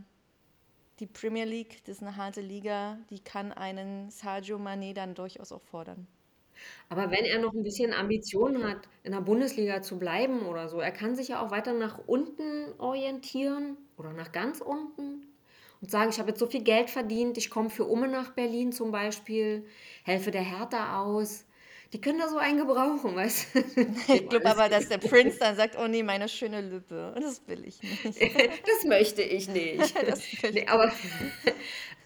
die 0.99 1.07
Premier 1.07 1.45
League, 1.45 1.83
das 1.85 1.97
ist 1.97 2.03
eine 2.03 2.17
harte 2.17 2.41
Liga, 2.41 2.99
die 3.11 3.21
kann 3.21 3.53
einen 3.53 4.11
Sergio 4.11 4.57
Mané 4.57 4.95
dann 4.95 5.15
durchaus 5.15 5.53
auch 5.53 5.61
fordern. 5.63 6.07
Aber 6.89 7.11
wenn 7.11 7.25
er 7.25 7.41
noch 7.41 7.55
ein 7.55 7.63
bisschen 7.63 7.93
Ambitionen 7.93 8.65
hat, 8.65 8.89
in 9.03 9.13
der 9.13 9.21
Bundesliga 9.21 9.83
zu 9.83 9.99
bleiben 9.99 10.47
oder 10.47 10.69
so, 10.69 10.81
er 10.81 10.93
kann 10.93 11.17
sich 11.17 11.29
ja 11.29 11.45
auch 11.45 11.51
weiter 11.51 11.73
nach 11.73 11.99
unten 12.07 12.73
orientieren 12.79 13.77
oder 13.97 14.13
nach 14.13 14.33
ganz 14.33 14.61
unten 14.61 15.27
und 15.83 15.91
sagen, 15.91 16.11
ich 16.11 16.19
habe 16.19 16.31
jetzt 16.31 16.39
so 16.39 16.47
viel 16.47 16.63
Geld 16.63 16.89
verdient, 16.89 17.37
ich 17.37 17.51
komme 17.51 17.69
für 17.69 17.85
Umme 17.85 18.09
nach 18.09 18.31
Berlin 18.31 18.73
zum 18.73 18.93
Beispiel, 18.93 19.67
helfe 20.05 20.31
der 20.31 20.43
Hertha 20.43 21.03
aus. 21.03 21.45
Die 21.93 22.01
können 22.01 22.21
da 22.21 22.29
so 22.29 22.39
einen 22.39 22.57
gebrauchen, 22.57 23.15
weißt 23.15 23.55
du? 23.55 23.85
Ich 24.15 24.29
glaube 24.29 24.49
aber, 24.49 24.71
dass 24.71 24.89
der 24.89 24.97
Prinz 24.97 25.39
dann 25.39 25.57
sagt, 25.57 25.77
oh 25.77 25.89
nee, 25.89 26.03
meine 26.03 26.27
schöne 26.29 26.63
Lippe. 26.63 27.15
Das 27.21 27.47
will 27.47 27.67
ich 27.67 27.83
nicht. 27.83 28.05
das 28.67 28.85
möchte 28.87 29.21
ich 29.23 29.49
nicht. 29.49 29.95
nee, 30.55 30.67
aber, 30.69 30.91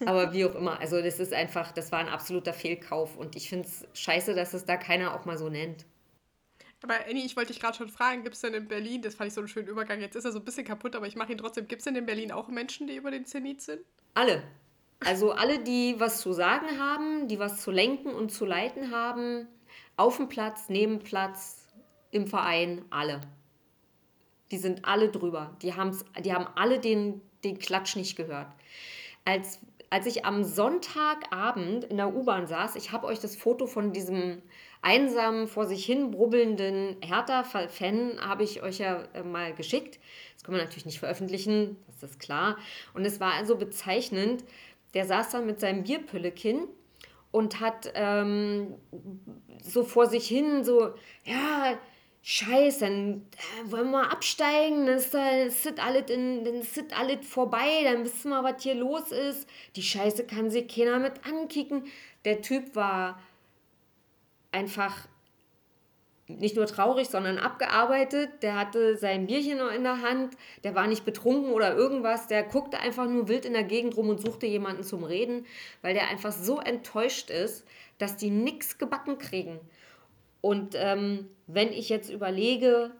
aber 0.05 0.33
wie 0.33 0.43
auch 0.43 0.55
immer, 0.55 0.81
also 0.81 1.01
das 1.01 1.19
ist 1.19 1.31
einfach, 1.31 1.71
das 1.71 1.91
war 1.93 1.99
ein 1.99 2.09
absoluter 2.09 2.53
Fehlkauf 2.53 3.15
und 3.15 3.37
ich 3.37 3.47
finde 3.47 3.69
es 3.69 3.85
scheiße, 3.93 4.33
dass 4.33 4.53
es 4.53 4.65
da 4.65 4.75
keiner 4.75 5.15
auch 5.15 5.23
mal 5.23 5.37
so 5.37 5.47
nennt. 5.47 5.85
Aber 6.83 6.93
Annie, 7.09 7.25
ich 7.25 7.35
wollte 7.35 7.53
dich 7.53 7.59
gerade 7.59 7.75
schon 7.75 7.89
fragen, 7.89 8.23
gibt 8.23 8.35
es 8.35 8.41
denn 8.41 8.53
in 8.53 8.67
Berlin, 8.67 9.01
das 9.01 9.15
fand 9.15 9.29
ich 9.29 9.33
so 9.33 9.41
einen 9.41 9.47
schönen 9.47 9.67
Übergang, 9.67 9.99
jetzt 9.99 10.15
ist 10.15 10.25
er 10.25 10.31
so 10.31 10.39
ein 10.39 10.45
bisschen 10.45 10.65
kaputt, 10.65 10.95
aber 10.95 11.07
ich 11.07 11.15
mache 11.15 11.31
ihn 11.31 11.37
trotzdem, 11.37 11.67
gibt 11.67 11.81
es 11.81 11.85
denn 11.85 11.95
in 11.95 12.05
Berlin 12.05 12.31
auch 12.31 12.49
Menschen, 12.49 12.87
die 12.87 12.95
über 12.95 13.09
den 13.09 13.25
Zenit 13.25 13.61
sind? 13.61 13.81
Alle. 14.13 14.43
Also 14.99 15.31
alle, 15.31 15.59
die 15.59 15.95
was 15.99 16.21
zu 16.21 16.33
sagen 16.33 16.79
haben, 16.79 17.27
die 17.27 17.39
was 17.39 17.61
zu 17.61 17.71
lenken 17.71 18.09
und 18.09 18.31
zu 18.31 18.45
leiten 18.45 18.91
haben, 18.91 19.47
auf 19.95 20.17
dem 20.17 20.29
Platz, 20.29 20.69
neben 20.69 20.99
Platz, 20.99 21.67
im 22.11 22.27
Verein, 22.27 22.85
alle. 22.89 23.21
Die 24.51 24.57
sind 24.57 24.85
alle 24.85 25.09
drüber. 25.09 25.55
Die, 25.61 25.73
haben's, 25.73 26.05
die 26.23 26.33
haben 26.33 26.47
alle 26.55 26.79
den, 26.79 27.21
den 27.43 27.59
Klatsch 27.59 27.95
nicht 27.95 28.15
gehört. 28.15 28.47
Als, 29.25 29.59
als 29.89 30.05
ich 30.05 30.25
am 30.25 30.43
Sonntagabend 30.43 31.83
in 31.85 31.97
der 31.97 32.15
U-Bahn 32.15 32.47
saß, 32.47 32.75
ich 32.75 32.91
habe 32.91 33.07
euch 33.07 33.19
das 33.19 33.35
Foto 33.35 33.67
von 33.67 33.91
diesem 33.91 34.41
einsamen, 34.81 35.47
vor 35.47 35.65
sich 35.65 35.85
hin 35.85 36.11
brubbelnden 36.11 36.97
Hertha-Fan 37.01 38.19
habe 38.21 38.43
ich 38.43 38.63
euch 38.63 38.79
ja 38.79 39.03
äh, 39.13 39.23
mal 39.23 39.53
geschickt. 39.53 39.99
Das 40.35 40.43
kann 40.43 40.53
man 40.53 40.63
natürlich 40.63 40.85
nicht 40.85 40.99
veröffentlichen, 40.99 41.77
das 41.87 42.11
ist 42.11 42.19
klar. 42.19 42.57
Und 42.93 43.05
es 43.05 43.19
war 43.19 43.33
also 43.33 43.55
bezeichnend, 43.55 44.43
der 44.93 45.05
saß 45.05 45.31
dann 45.31 45.45
mit 45.45 45.59
seinem 45.59 45.83
Bierpüllekin 45.83 46.67
und 47.31 47.59
hat 47.59 47.91
ähm, 47.95 48.75
so 49.61 49.83
vor 49.83 50.07
sich 50.07 50.27
hin 50.27 50.63
so, 50.63 50.93
ja, 51.25 51.77
Scheiße, 52.29 52.81
dann 52.81 53.25
äh, 53.37 53.71
wollen 53.71 53.89
wir 53.91 54.11
absteigen, 54.11 54.85
dann 54.85 54.97
ist, 54.97 55.15
alles 55.15 55.65
vorbei, 57.25 57.83
dann 57.85 58.03
wissen 58.03 58.29
wir, 58.29 58.43
was 58.43 58.61
hier 58.61 58.75
los 58.75 59.13
ist. 59.13 59.47
Die 59.77 59.81
Scheiße 59.81 60.25
kann 60.25 60.49
sich 60.49 60.67
keiner 60.67 60.99
mit 60.99 61.25
ankicken. 61.25 61.85
Der 62.25 62.41
Typ 62.41 62.75
war 62.75 63.17
einfach 64.57 65.07
nicht 66.27 66.55
nur 66.55 66.65
traurig, 66.65 67.07
sondern 67.07 67.37
abgearbeitet. 67.37 68.29
Der 68.41 68.55
hatte 68.55 68.97
sein 68.97 69.27
Bierchen 69.27 69.59
noch 69.59 69.71
in 69.71 69.83
der 69.83 70.01
Hand. 70.01 70.35
Der 70.63 70.75
war 70.75 70.87
nicht 70.87 71.05
betrunken 71.05 71.51
oder 71.51 71.75
irgendwas. 71.75 72.27
Der 72.27 72.43
guckte 72.43 72.79
einfach 72.79 73.07
nur 73.07 73.27
wild 73.27 73.45
in 73.45 73.53
der 73.53 73.63
Gegend 73.63 73.95
rum 73.95 74.09
und 74.09 74.19
suchte 74.19 74.45
jemanden 74.45 74.83
zum 74.83 75.03
Reden, 75.03 75.45
weil 75.81 75.93
der 75.93 76.09
einfach 76.09 76.33
so 76.33 76.59
enttäuscht 76.59 77.29
ist, 77.29 77.65
dass 77.97 78.17
die 78.17 78.29
nichts 78.29 78.77
gebacken 78.77 79.17
kriegen. 79.17 79.59
Und 80.41 80.75
ähm, 80.75 81.29
wenn 81.47 81.71
ich 81.71 81.89
jetzt 81.89 82.09
überlege, 82.09 82.91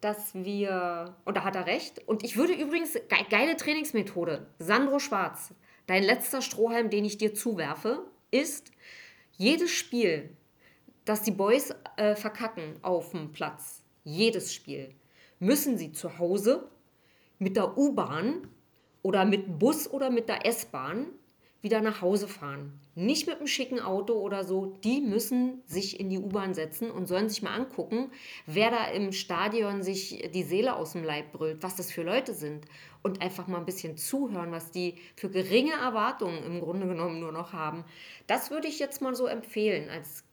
dass 0.00 0.34
wir, 0.34 1.14
und 1.26 1.36
da 1.36 1.44
hat 1.44 1.56
er 1.56 1.66
recht, 1.66 2.06
und 2.08 2.24
ich 2.24 2.36
würde 2.36 2.54
übrigens, 2.54 2.94
ge 2.94 3.18
geile 3.28 3.56
Trainingsmethode, 3.56 4.46
Sandro 4.58 4.98
Schwarz, 4.98 5.52
dein 5.86 6.02
letzter 6.02 6.40
Strohhalm, 6.40 6.88
den 6.88 7.04
ich 7.04 7.18
dir 7.18 7.34
zuwerfe, 7.34 8.06
ist, 8.30 8.72
jedes 9.36 9.70
Spiel, 9.70 10.30
dass 11.04 11.22
die 11.22 11.30
Boys 11.30 11.74
äh, 11.96 12.14
verkacken 12.14 12.76
auf 12.82 13.10
dem 13.10 13.32
Platz, 13.32 13.82
jedes 14.04 14.54
Spiel, 14.54 14.94
müssen 15.38 15.78
sie 15.78 15.92
zu 15.92 16.18
Hause 16.18 16.68
mit 17.38 17.56
der 17.56 17.76
U-Bahn 17.76 18.48
oder 19.02 19.24
mit 19.24 19.58
Bus 19.58 19.90
oder 19.90 20.10
mit 20.10 20.28
der 20.28 20.46
S-Bahn 20.46 21.06
wieder 21.62 21.80
nach 21.80 22.00
Hause 22.00 22.26
fahren. 22.26 22.80
Nicht 22.94 23.26
mit 23.26 23.36
einem 23.36 23.46
schicken 23.46 23.80
Auto 23.80 24.14
oder 24.14 24.44
so. 24.44 24.78
Die 24.82 25.00
müssen 25.00 25.62
sich 25.66 26.00
in 26.00 26.08
die 26.08 26.18
U-Bahn 26.18 26.54
setzen 26.54 26.90
und 26.90 27.06
sollen 27.06 27.28
sich 27.28 27.42
mal 27.42 27.54
angucken, 27.54 28.10
wer 28.46 28.70
da 28.70 28.86
im 28.86 29.12
Stadion 29.12 29.82
sich 29.82 30.30
die 30.32 30.42
Seele 30.42 30.76
aus 30.76 30.92
dem 30.92 31.04
Leib 31.04 31.32
brüllt, 31.32 31.62
was 31.62 31.76
das 31.76 31.92
für 31.92 32.02
Leute 32.02 32.34
sind. 32.34 32.64
Und 33.02 33.22
einfach 33.22 33.46
mal 33.46 33.58
ein 33.58 33.66
bisschen 33.66 33.96
zuhören, 33.96 34.52
was 34.52 34.70
die 34.70 34.96
für 35.16 35.30
geringe 35.30 35.72
Erwartungen 35.72 36.44
im 36.44 36.60
Grunde 36.60 36.86
genommen 36.86 37.20
nur 37.20 37.32
noch 37.32 37.52
haben. 37.52 37.84
Das 38.26 38.50
würde 38.50 38.68
ich 38.68 38.78
jetzt 38.78 39.00
mal 39.00 39.14
so 39.14 39.26
empfehlen 39.26 39.88
als 39.88 40.24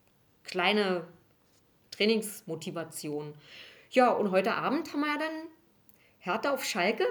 kleine 0.48 1.08
Trainingsmotivation. 1.92 3.34
Ja, 3.92 4.10
und 4.12 4.32
heute 4.32 4.54
Abend 4.54 4.92
haben 4.92 5.02
wir 5.02 5.08
ja 5.08 5.20
dann 5.20 5.48
Hertha 6.20 6.52
auf 6.52 6.66
Schalke. 6.66 7.06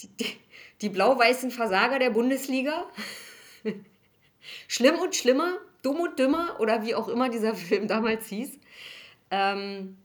Die, 0.00 0.08
die, 0.08 0.36
die 0.80 0.88
blau-weißen 0.88 1.50
Versager 1.50 1.98
der 1.98 2.10
Bundesliga. 2.10 2.86
Schlimm 4.66 4.98
und 4.98 5.14
schlimmer, 5.14 5.58
dumm 5.82 6.00
und 6.00 6.18
dümmer 6.18 6.56
oder 6.58 6.84
wie 6.84 6.94
auch 6.94 7.08
immer 7.08 7.28
dieser 7.28 7.54
Film 7.56 7.88
damals 7.88 8.26
hieß. 8.28 8.58
Ähm, 9.30 9.96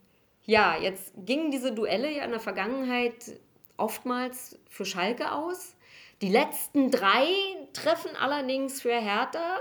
ja, 0.46 0.78
jetzt 0.78 1.14
gingen 1.18 1.52
diese 1.52 1.74
Duelle 1.74 2.12
ja 2.12 2.24
in 2.24 2.32
der 2.32 2.40
Vergangenheit 2.40 3.40
oftmals 3.76 4.58
für 4.70 4.86
Schalke 4.86 5.32
aus. 5.32 5.76
Die 6.22 6.30
letzten 6.30 6.90
drei 6.90 7.28
treffen 7.74 8.16
allerdings 8.16 8.82
für 8.82 8.94
Hertha. 8.94 9.60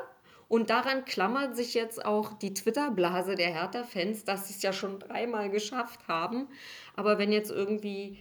Und 0.49 0.71
daran 0.71 1.05
klammert 1.05 1.57
sich 1.57 1.75
jetzt 1.75 2.05
auch 2.05 2.35
die 2.35 2.55
Twitter-Blase 2.55 3.35
der 3.35 3.53
Hertha-Fans, 3.53 4.25
dass 4.25 4.49
sie 4.49 4.55
es 4.55 4.63
ja 4.63 4.73
schon 4.73 5.01
dreimal 5.01 5.51
geschafft 5.51 6.07
haben. 6.07 6.49
Aber 6.95 7.19
wenn 7.19 7.33
jetzt 7.33 7.51
irgendwie 7.51 8.19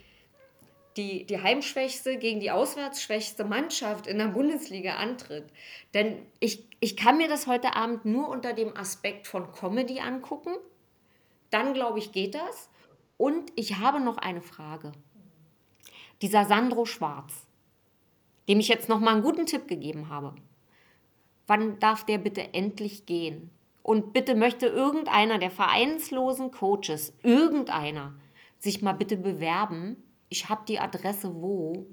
die, 0.98 1.26
die 1.26 1.42
heimschwächste 1.42 2.18
gegen 2.18 2.40
die 2.40 2.52
auswärtsschwächste 2.52 3.44
Mannschaft 3.44 4.08
in 4.08 4.18
der 4.18 4.30
Bundesliga 4.30 4.96
antritt. 4.96 5.46
Denn 5.94 6.26
ich, 6.40 6.66
ich 6.80 6.96
kann 6.96 7.18
mir 7.18 7.28
das 7.28 7.48
heute 7.48 7.76
Abend 7.76 8.06
nur 8.06 8.30
unter 8.30 8.54
dem 8.54 8.76
Aspekt 8.78 9.28
von 9.28 9.52
Comedy 9.52 10.00
angucken. 10.00 10.56
Dann 11.50 11.74
glaube 11.74 12.00
ich, 12.00 12.12
geht 12.12 12.36
das. 12.36 12.70
Und 13.18 13.52
ich 13.56 13.78
habe 13.78 14.00
noch 14.00 14.18
eine 14.18 14.42
Frage. 14.42 14.94
Dieser 16.22 16.46
Sandro 16.46 16.86
Schwarz, 16.86 17.46
dem 18.48 18.60
ich 18.60 18.70
jetzt 18.70 18.88
noch 18.88 19.00
mal 19.00 19.14
einen 19.14 19.24
guten 19.24 19.46
Tipp 19.46 19.68
gegeben 19.68 20.10
habe. 20.10 20.34
Wann 21.48 21.80
darf 21.80 22.06
der 22.06 22.18
bitte 22.18 22.54
endlich 22.54 23.06
gehen? 23.06 23.52
Und 23.84 24.14
bitte 24.14 24.36
möchte 24.36 24.66
irgendeiner 24.66 25.38
der 25.38 25.52
vereinslosen 25.52 26.52
Coaches, 26.52 27.14
irgendeiner, 27.22 28.16
sich 28.58 28.82
mal 28.82 28.94
bitte 28.94 29.16
bewerben. 29.16 29.98
Ich 30.30 30.50
habe 30.50 30.64
die 30.68 30.80
Adresse 30.80 31.36
wo 31.36 31.86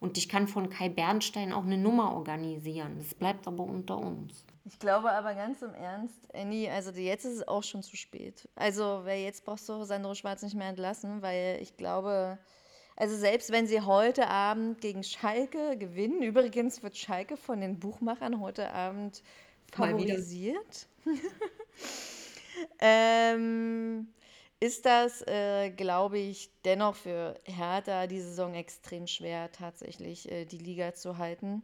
und 0.00 0.16
ich 0.16 0.28
kann 0.28 0.48
von 0.48 0.70
Kai 0.70 0.88
Bernstein 0.88 1.52
auch 1.52 1.64
eine 1.64 1.76
Nummer 1.76 2.14
organisieren. 2.14 2.96
Das 2.98 3.14
bleibt 3.14 3.46
aber 3.46 3.64
unter 3.64 3.98
uns. 3.98 4.44
Ich 4.66 4.78
glaube 4.78 5.12
aber 5.12 5.34
ganz 5.34 5.60
im 5.60 5.74
Ernst, 5.74 6.34
Annie, 6.34 6.70
also 6.70 6.90
jetzt 6.92 7.26
ist 7.26 7.36
es 7.36 7.48
auch 7.48 7.62
schon 7.62 7.82
zu 7.82 7.96
spät. 7.96 8.48
Also, 8.54 9.02
weil 9.04 9.22
jetzt 9.22 9.44
brauchst 9.44 9.68
du 9.68 9.84
Sandro 9.84 10.14
Schwarz 10.14 10.42
nicht 10.42 10.56
mehr 10.56 10.68
entlassen, 10.68 11.20
weil 11.20 11.58
ich 11.60 11.76
glaube, 11.76 12.38
also 12.96 13.16
selbst 13.16 13.50
wenn 13.50 13.66
sie 13.66 13.80
heute 13.80 14.28
Abend 14.28 14.80
gegen 14.80 15.02
Schalke 15.02 15.76
gewinnen, 15.76 16.22
übrigens 16.22 16.82
wird 16.82 16.96
Schalke 16.96 17.36
von 17.36 17.60
den 17.60 17.78
Buchmachern 17.78 18.40
heute 18.40 18.72
Abend 18.72 19.22
favorisiert, 19.72 20.86
ähm, 22.78 24.08
ist 24.60 24.86
das, 24.86 25.22
äh, 25.26 25.70
glaube 25.70 26.18
ich, 26.18 26.50
dennoch 26.64 26.94
für 26.94 27.38
Hertha 27.44 28.06
die 28.06 28.20
Saison 28.20 28.54
extrem 28.54 29.06
schwer, 29.06 29.50
tatsächlich 29.52 30.30
äh, 30.30 30.44
die 30.44 30.58
Liga 30.58 30.94
zu 30.94 31.18
halten. 31.18 31.62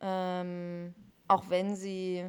Ähm, 0.00 0.94
auch 1.28 1.48
wenn 1.48 1.76
sie. 1.76 2.26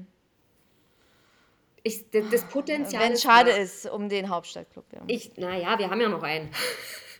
Ich, 1.83 2.05
das 2.11 2.43
Potenzial. 2.45 3.03
Wenn 3.03 3.13
es 3.13 3.23
schade 3.23 3.49
ist 3.49 3.89
um 3.89 4.07
den 4.07 4.29
Hauptstadtclub. 4.29 4.85
Ja. 4.93 5.01
Ich, 5.07 5.35
naja, 5.37 5.79
wir 5.79 5.89
haben 5.89 5.99
ja 5.99 6.09
noch 6.09 6.21
einen 6.21 6.51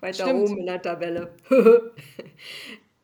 weiter 0.00 0.24
Stimmt. 0.24 0.50
oben 0.50 0.58
in 0.58 0.66
der 0.66 0.82
Tabelle. 0.82 1.34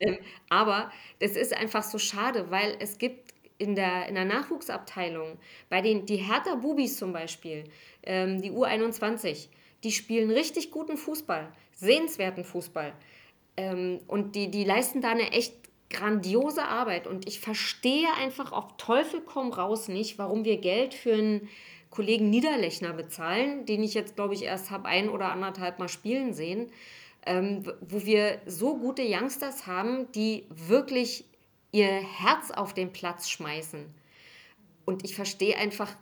ähm, 0.00 0.18
aber 0.49 0.90
das 1.21 1.33
ist 1.33 1.54
einfach 1.54 1.83
so 1.83 1.99
schade, 1.99 2.50
weil 2.50 2.76
es 2.80 2.99
gibt 2.99 3.35
in 3.59 3.75
der, 3.75 4.09
in 4.09 4.14
der 4.14 4.25
Nachwuchsabteilung, 4.25 5.38
bei 5.68 5.80
den 5.80 6.06
die 6.06 6.16
Hertha 6.16 6.56
Bubis 6.56 6.99
zum 6.99 7.12
Beispiel, 7.12 7.64
ähm, 8.02 8.42
die 8.42 8.50
U21, 8.50 9.49
die 9.85 9.92
spielen 9.92 10.30
richtig 10.30 10.71
guten 10.71 10.97
Fußball, 10.97 11.52
sehenswerten 11.73 12.45
Fußball. 12.45 12.92
Ähm, 13.56 14.00
und 14.06 14.35
die, 14.35 14.50
die 14.50 14.64
leisten 14.64 15.00
da 15.00 15.11
eine 15.11 15.33
echt 15.33 15.54
grandiose 15.90 16.64
Arbeit. 16.64 17.06
Und 17.06 17.26
ich 17.28 17.40
verstehe 17.40 18.09
einfach 18.21 18.52
auf 18.52 18.76
Teufel 18.76 19.21
komm 19.21 19.52
raus 19.52 19.88
nicht, 19.88 20.18
warum 20.18 20.45
wir 20.45 20.59
Geld 20.59 20.95
für 20.95 21.14
einen 21.14 21.49
Kollegen 21.96 22.28
Niederlechner 22.28 22.92
bezahlen, 22.92 23.64
den 23.64 23.82
ich 23.82 23.94
jetzt, 23.94 24.16
glaube 24.16 24.34
ich, 24.34 24.42
erst 24.42 24.70
habe 24.70 24.86
ein 24.86 25.08
oder 25.08 25.32
anderthalb 25.32 25.78
Mal 25.78 25.88
spielen 25.88 26.34
sehen, 26.34 26.70
ähm, 27.24 27.64
wo 27.80 28.04
wir 28.04 28.42
so 28.44 28.76
gute 28.76 29.02
Youngsters 29.02 29.66
haben, 29.66 30.12
die 30.12 30.44
wirklich 30.50 31.24
ihr 31.72 31.86
Herz 31.86 32.50
auf 32.50 32.74
den 32.74 32.92
Platz 32.92 33.30
schmeißen. 33.30 33.86
Und 34.84 35.06
ich 35.06 35.14
verstehe 35.14 35.56
einfach, 35.56 35.96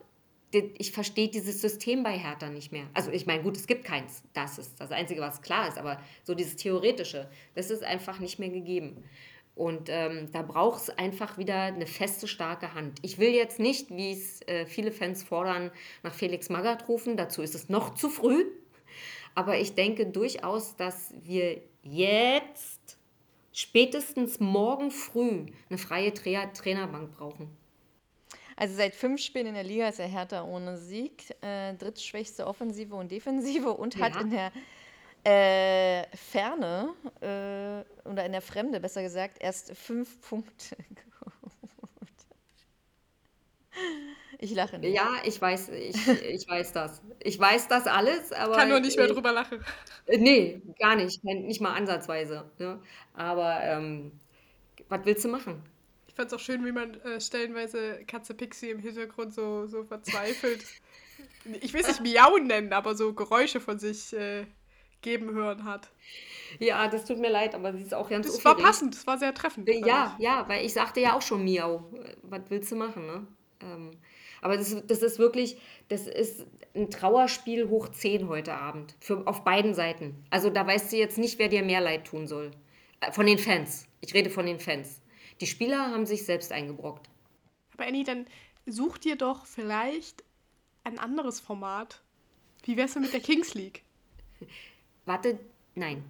ich 0.51 0.91
verstehe 0.91 1.29
dieses 1.29 1.61
System 1.61 2.03
bei 2.03 2.19
Hertha 2.19 2.51
nicht 2.51 2.73
mehr. 2.73 2.87
Also 2.93 3.13
ich 3.13 3.27
meine, 3.27 3.45
gut, 3.45 3.57
es 3.57 3.69
gibt 3.69 3.85
keins. 3.85 4.25
Das 4.33 4.59
ist 4.59 4.81
das 4.81 4.91
Einzige, 4.91 5.21
was 5.21 5.43
klar 5.43 5.69
ist. 5.69 5.79
Aber 5.79 6.01
so 6.25 6.35
dieses 6.35 6.57
Theoretische, 6.57 7.31
das 7.55 7.71
ist 7.71 7.85
einfach 7.85 8.19
nicht 8.19 8.41
mehr 8.41 8.51
gegeben. 8.51 9.05
Und 9.55 9.89
ähm, 9.89 10.31
da 10.33 10.43
braucht 10.43 10.83
es 10.83 10.91
einfach 10.91 11.39
wieder 11.39 11.63
eine 11.63 11.87
feste, 11.87 12.27
starke 12.27 12.75
Hand. 12.75 12.99
Ich 13.03 13.19
will 13.19 13.31
jetzt 13.31 13.61
nicht, 13.61 13.91
wie 13.91 14.13
es 14.13 14.43
äh, 14.49 14.67
viele 14.67 14.91
Fans 14.91 15.23
fordern, 15.23 15.71
nach 16.03 16.13
Felix 16.13 16.49
Magath 16.49 16.89
rufen. 16.89 17.17
Dazu 17.17 17.41
ist 17.41 17.55
es 17.55 17.69
noch 17.69 17.95
zu 17.95 18.09
früh. 18.09 18.45
Aber 19.37 19.59
ich 19.59 19.75
denke 19.75 20.07
durchaus, 20.07 20.77
dass 20.77 21.15
wir 21.23 21.63
jetzt 21.83 22.99
spätestens 23.53 24.41
morgen 24.41 24.91
früh 24.91 25.47
eine 25.69 25.79
freie 25.79 26.13
Tra 26.13 26.47
Trainerbank 26.47 27.17
brauchen. 27.17 27.49
Also 28.57 28.75
seit 28.77 28.95
fünf 28.95 29.21
Spielen 29.21 29.49
in 29.49 29.55
der 29.55 29.65
Liga 29.65 29.89
ist 29.89 29.99
er 29.99 30.07
Hertha 30.07 30.45
ohne 30.45 30.77
Sieg, 30.77 31.35
äh, 31.41 31.75
drittschwächste 31.75 32.47
Offensive 32.47 32.95
und 32.95 33.11
Defensive 33.11 33.73
und 33.73 33.97
ja. 33.97 34.05
hat 34.05 34.21
in 34.21 34.31
der 34.31 34.53
äh, 35.25 36.05
Ferne 36.17 36.95
äh, 37.21 38.09
oder 38.09 38.25
in 38.25 38.33
der 38.33 38.43
Fremde 38.43 38.79
besser 38.79 39.03
gesagt 39.03 39.39
erst 39.41 39.75
fünf 39.77 40.21
Punkte 40.21 40.77
geholt. 40.89 41.55
Ich 44.39 44.55
lache 44.55 44.79
nicht. 44.79 44.95
Ja, 44.95 45.17
ich 45.25 45.41
weiß, 45.41 45.71
ich, 45.71 45.97
ich 46.07 46.49
weiß 46.49 46.73
das. 46.73 47.01
Ich 47.21 47.39
weiß 47.39 47.69
das 47.69 47.87
alles, 47.87 48.33
aber. 48.33 48.57
Kann 48.57 48.69
nur 48.69 48.81
nicht 48.81 48.99
mehr 48.99 49.07
drüber 49.07 49.33
lachen. 49.33 49.65
Äh, 50.07 50.19
nee, 50.19 50.61
gar 50.79 50.97
nicht. 50.97 51.25
Nicht 51.25 51.61
mal 51.61 51.73
ansatzweise. 51.73 52.45
Ne? 52.59 52.79
Aber 53.15 53.61
ähm, 53.63 54.13
was 54.89 55.01
willst 55.05 55.25
du 55.25 55.29
machen? 55.29 55.63
Ich 56.07 56.15
fand 56.15 56.29
es 56.29 56.35
auch 56.35 56.41
schön, 56.41 56.65
wie 56.65 56.73
man 56.73 56.95
äh, 57.01 57.21
stellenweise 57.21 58.05
Katze 58.07 58.35
Pixie 58.35 58.71
im 58.71 58.79
Hintergrund 58.79 59.33
so, 59.33 59.67
so 59.67 59.85
verzweifelt. 59.85 60.65
ich 61.61 61.73
will 61.73 61.81
es 61.81 61.89
nicht 61.89 62.03
miauen 62.03 62.47
nennen, 62.47 62.73
aber 62.73 62.95
so 62.95 63.15
Geräusche 63.15 63.61
von 63.61 63.79
sich 63.79 64.13
äh, 64.13 64.45
geben 65.05 65.33
hören 65.33 65.65
hat. 65.65 65.91
Ja, 66.59 66.89
das 66.89 67.05
tut 67.05 67.19
mir 67.19 67.31
leid, 67.31 67.55
aber 67.55 67.73
sie 67.73 67.83
ist 67.83 67.95
auch 67.95 68.09
ganz 68.09 68.27
Das 68.27 68.45
war 68.45 68.57
passend, 68.57 68.95
das 68.95 69.07
war 69.07 69.19
sehr 69.19 69.33
treffend. 69.35 69.69
Ja, 69.69 70.17
ja, 70.19 70.45
weil 70.49 70.65
ich 70.65 70.73
sagte 70.73 71.01
ja 71.01 71.17
auch 71.17 71.23
schon 71.23 71.45
Miau. 71.45 71.85
Was 72.23 72.43
willst 72.49 72.73
du 72.73 72.77
machen, 72.77 73.07
ne? 73.07 73.27
Ähm, 73.61 73.91
aber 74.41 74.57
das, 74.57 74.77
das 74.87 75.03
ist 75.03 75.19
wirklich, 75.19 75.59
das 75.89 76.07
ist 76.07 76.45
ein 76.75 76.91
Trauerspiel 76.91 77.69
hoch 77.69 77.89
10 77.89 78.29
heute 78.29 78.55
Abend. 78.55 78.95
Für, 79.01 79.27
auf 79.27 79.45
beiden 79.45 79.75
Seiten. 79.75 80.25
Also 80.31 80.51
da 80.51 80.67
weißt 80.67 80.93
du 80.93 80.97
jetzt 80.97 81.19
nicht, 81.19 81.39
wer 81.39 81.49
dir 81.49 81.63
mehr 81.63 81.81
leid 81.81 82.07
tun 82.07 82.27
soll. 82.27 82.51
Äh, 83.01 83.13
von 83.13 83.27
den 83.27 83.39
Fans. 83.39 83.87
Ich 84.01 84.13
rede 84.13 84.31
von 84.31 84.47
den 84.47 84.61
Fans. 84.61 85.01
Die 85.41 85.47
Spieler 85.47 85.91
haben 85.91 86.07
sich 86.07 86.25
selbst 86.25 86.53
eingebrockt. 86.53 87.09
Aber 87.73 87.87
Annie, 87.87 88.05
dann 88.05 88.27
such 88.67 88.99
dir 88.99 89.17
doch 89.17 89.47
vielleicht 89.47 90.25
ein 90.85 90.99
anderes 90.99 91.41
Format. 91.41 92.03
Wie 92.65 92.77
wär's 92.77 92.93
denn 92.95 93.03
mit 93.03 93.13
der 93.13 93.21
Kings 93.21 93.55
League? 93.55 93.83
Warte, 95.07 95.39
nein. 95.75 96.05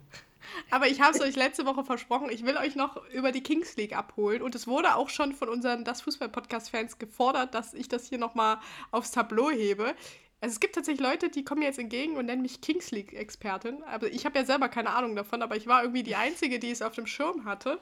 Aber 0.71 0.89
ich 0.89 1.01
habe 1.01 1.17
es 1.17 1.23
euch 1.23 1.37
letzte 1.37 1.67
Woche 1.67 1.85
versprochen, 1.85 2.31
ich 2.31 2.45
will 2.45 2.57
euch 2.57 2.77
noch 2.77 3.03
über 3.11 3.33
die 3.33 3.43
Kings 3.43 3.77
League 3.77 3.97
abholen. 3.97 4.43
Und 4.43 4.55
es 4.55 4.67
wurde 4.67 4.95
auch 4.97 5.09
schon 5.09 5.33
von 5.33 5.49
unseren 5.49 5.85
Das 5.85 6.03
Fußball-Podcast-Fans 6.03 6.99
gefordert, 6.99 7.55
dass 7.55 7.75
ich 7.75 7.89
das 7.89 8.09
hier 8.09 8.19
nochmal 8.19 8.59
aufs 8.91 9.11
Tableau 9.11 9.51
hebe. 9.51 9.95
Also 10.41 10.55
es 10.55 10.61
gibt 10.61 10.75
tatsächlich 10.75 11.01
Leute, 11.01 11.31
die 11.31 11.45
kommen 11.45 11.61
mir 11.61 11.67
jetzt 11.67 11.79
entgegen 11.79 12.17
und 12.17 12.27
nennen 12.27 12.43
mich 12.43 12.61
Kings 12.61 12.91
League-Expertin. 12.91 13.83
Aber 13.85 14.09
ich 14.09 14.27
habe 14.27 14.39
ja 14.39 14.45
selber 14.45 14.69
keine 14.69 14.91
Ahnung 14.91 15.17
davon, 15.17 15.41
aber 15.41 15.57
ich 15.57 15.67
war 15.67 15.83
irgendwie 15.83 16.03
die 16.03 16.17
Einzige, 16.17 16.59
die 16.59 16.71
es 16.71 16.83
auf 16.83 16.95
dem 16.95 17.07
Schirm 17.07 17.47
hatte. 17.47 17.81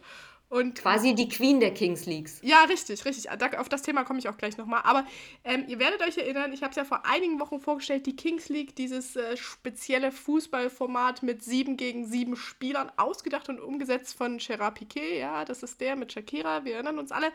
Und 0.52 0.74
Quasi 0.74 1.14
die 1.14 1.30
Queen 1.30 1.60
der 1.60 1.72
Kings 1.72 2.04
Leagues. 2.04 2.38
Ja, 2.42 2.64
richtig, 2.64 3.06
richtig. 3.06 3.30
Auf 3.56 3.70
das 3.70 3.80
Thema 3.80 4.04
komme 4.04 4.18
ich 4.18 4.28
auch 4.28 4.36
gleich 4.36 4.58
nochmal. 4.58 4.82
Aber 4.84 5.06
ähm, 5.44 5.64
ihr 5.66 5.78
werdet 5.78 6.02
euch 6.02 6.18
erinnern, 6.18 6.52
ich 6.52 6.60
habe 6.60 6.72
es 6.72 6.76
ja 6.76 6.84
vor 6.84 7.06
einigen 7.06 7.40
Wochen 7.40 7.58
vorgestellt, 7.58 8.04
die 8.04 8.14
Kings 8.14 8.50
League, 8.50 8.76
dieses 8.76 9.16
äh, 9.16 9.38
spezielle 9.38 10.12
Fußballformat 10.12 11.22
mit 11.22 11.42
sieben 11.42 11.78
gegen 11.78 12.04
sieben 12.04 12.36
Spielern, 12.36 12.92
ausgedacht 12.98 13.48
und 13.48 13.60
umgesetzt 13.60 14.14
von 14.14 14.36
Gerard 14.36 14.74
Piquet. 14.74 15.20
Ja, 15.20 15.46
das 15.46 15.62
ist 15.62 15.80
der 15.80 15.96
mit 15.96 16.12
Shakira, 16.12 16.66
wir 16.66 16.74
erinnern 16.74 16.98
uns 16.98 17.12
alle. 17.12 17.32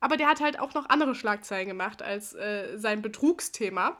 Aber 0.00 0.16
der 0.16 0.28
hat 0.28 0.40
halt 0.40 0.58
auch 0.58 0.72
noch 0.72 0.88
andere 0.88 1.14
Schlagzeilen 1.14 1.68
gemacht 1.68 2.00
als 2.00 2.32
äh, 2.32 2.78
sein 2.78 3.02
Betrugsthema. 3.02 3.98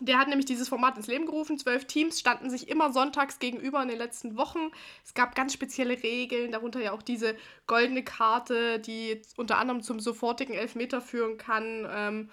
Der 0.00 0.18
hat 0.18 0.28
nämlich 0.28 0.46
dieses 0.46 0.68
Format 0.68 0.96
ins 0.96 1.06
Leben 1.06 1.26
gerufen. 1.26 1.58
Zwölf 1.58 1.84
Teams 1.86 2.18
standen 2.18 2.48
sich 2.48 2.68
immer 2.68 2.92
sonntags 2.92 3.38
gegenüber 3.38 3.82
in 3.82 3.88
den 3.88 3.98
letzten 3.98 4.36
Wochen. 4.36 4.70
Es 5.04 5.12
gab 5.12 5.34
ganz 5.34 5.52
spezielle 5.52 6.02
Regeln, 6.02 6.52
darunter 6.52 6.80
ja 6.80 6.92
auch 6.92 7.02
diese 7.02 7.36
goldene 7.66 8.02
Karte, 8.02 8.78
die 8.78 9.20
unter 9.36 9.58
anderem 9.58 9.82
zum 9.82 10.00
sofortigen 10.00 10.54
Elfmeter 10.54 11.00
führen 11.00 11.36
kann. 11.36 11.86
Ähm, 11.90 12.30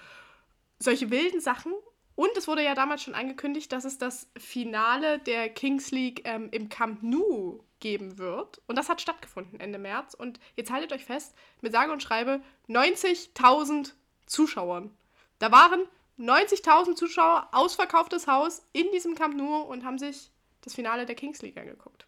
solche 0.80 1.12
wilden 1.12 1.42
Sachen. 1.42 1.74
Und 2.16 2.36
es 2.36 2.48
wurde 2.48 2.64
ja 2.64 2.74
damals 2.74 3.04
schon 3.04 3.14
angekündigt, 3.14 3.72
dass 3.72 3.86
es 3.86 3.98
das 3.98 4.28
Finale 4.38 5.20
der 5.20 5.50
Kings 5.50 5.92
League 5.92 6.22
ähm, 6.24 6.50
im 6.52 6.70
Camp 6.70 7.04
Nou 7.04 7.64
geben 7.80 8.18
wird. 8.18 8.62
Und 8.66 8.78
das 8.78 8.90
hat 8.90 9.02
stattgefunden 9.02 9.60
Ende 9.60 9.78
März. 9.78 10.14
Und 10.14 10.40
jetzt 10.56 10.72
haltet 10.72 10.94
euch 10.94 11.06
fest, 11.06 11.36
mit 11.62 11.74
sage 11.74 11.92
und 11.92 12.02
schreibe 12.02 12.42
90.000 12.70 13.94
Zuschauern. 14.26 14.92
Da 15.38 15.52
waren 15.52 15.82
90.000 16.18 16.96
Zuschauer, 16.96 17.50
ausverkauftes 17.52 18.28
Haus 18.28 18.68
in 18.74 18.92
diesem 18.92 19.16
Camp 19.16 19.36
Nou 19.36 19.62
und 19.62 19.86
haben 19.86 20.00
sich 20.00 20.32
das 20.62 20.74
Finale 20.74 21.06
der 21.06 21.16
Kings 21.16 21.42
League 21.42 21.58
angeguckt. 21.58 22.08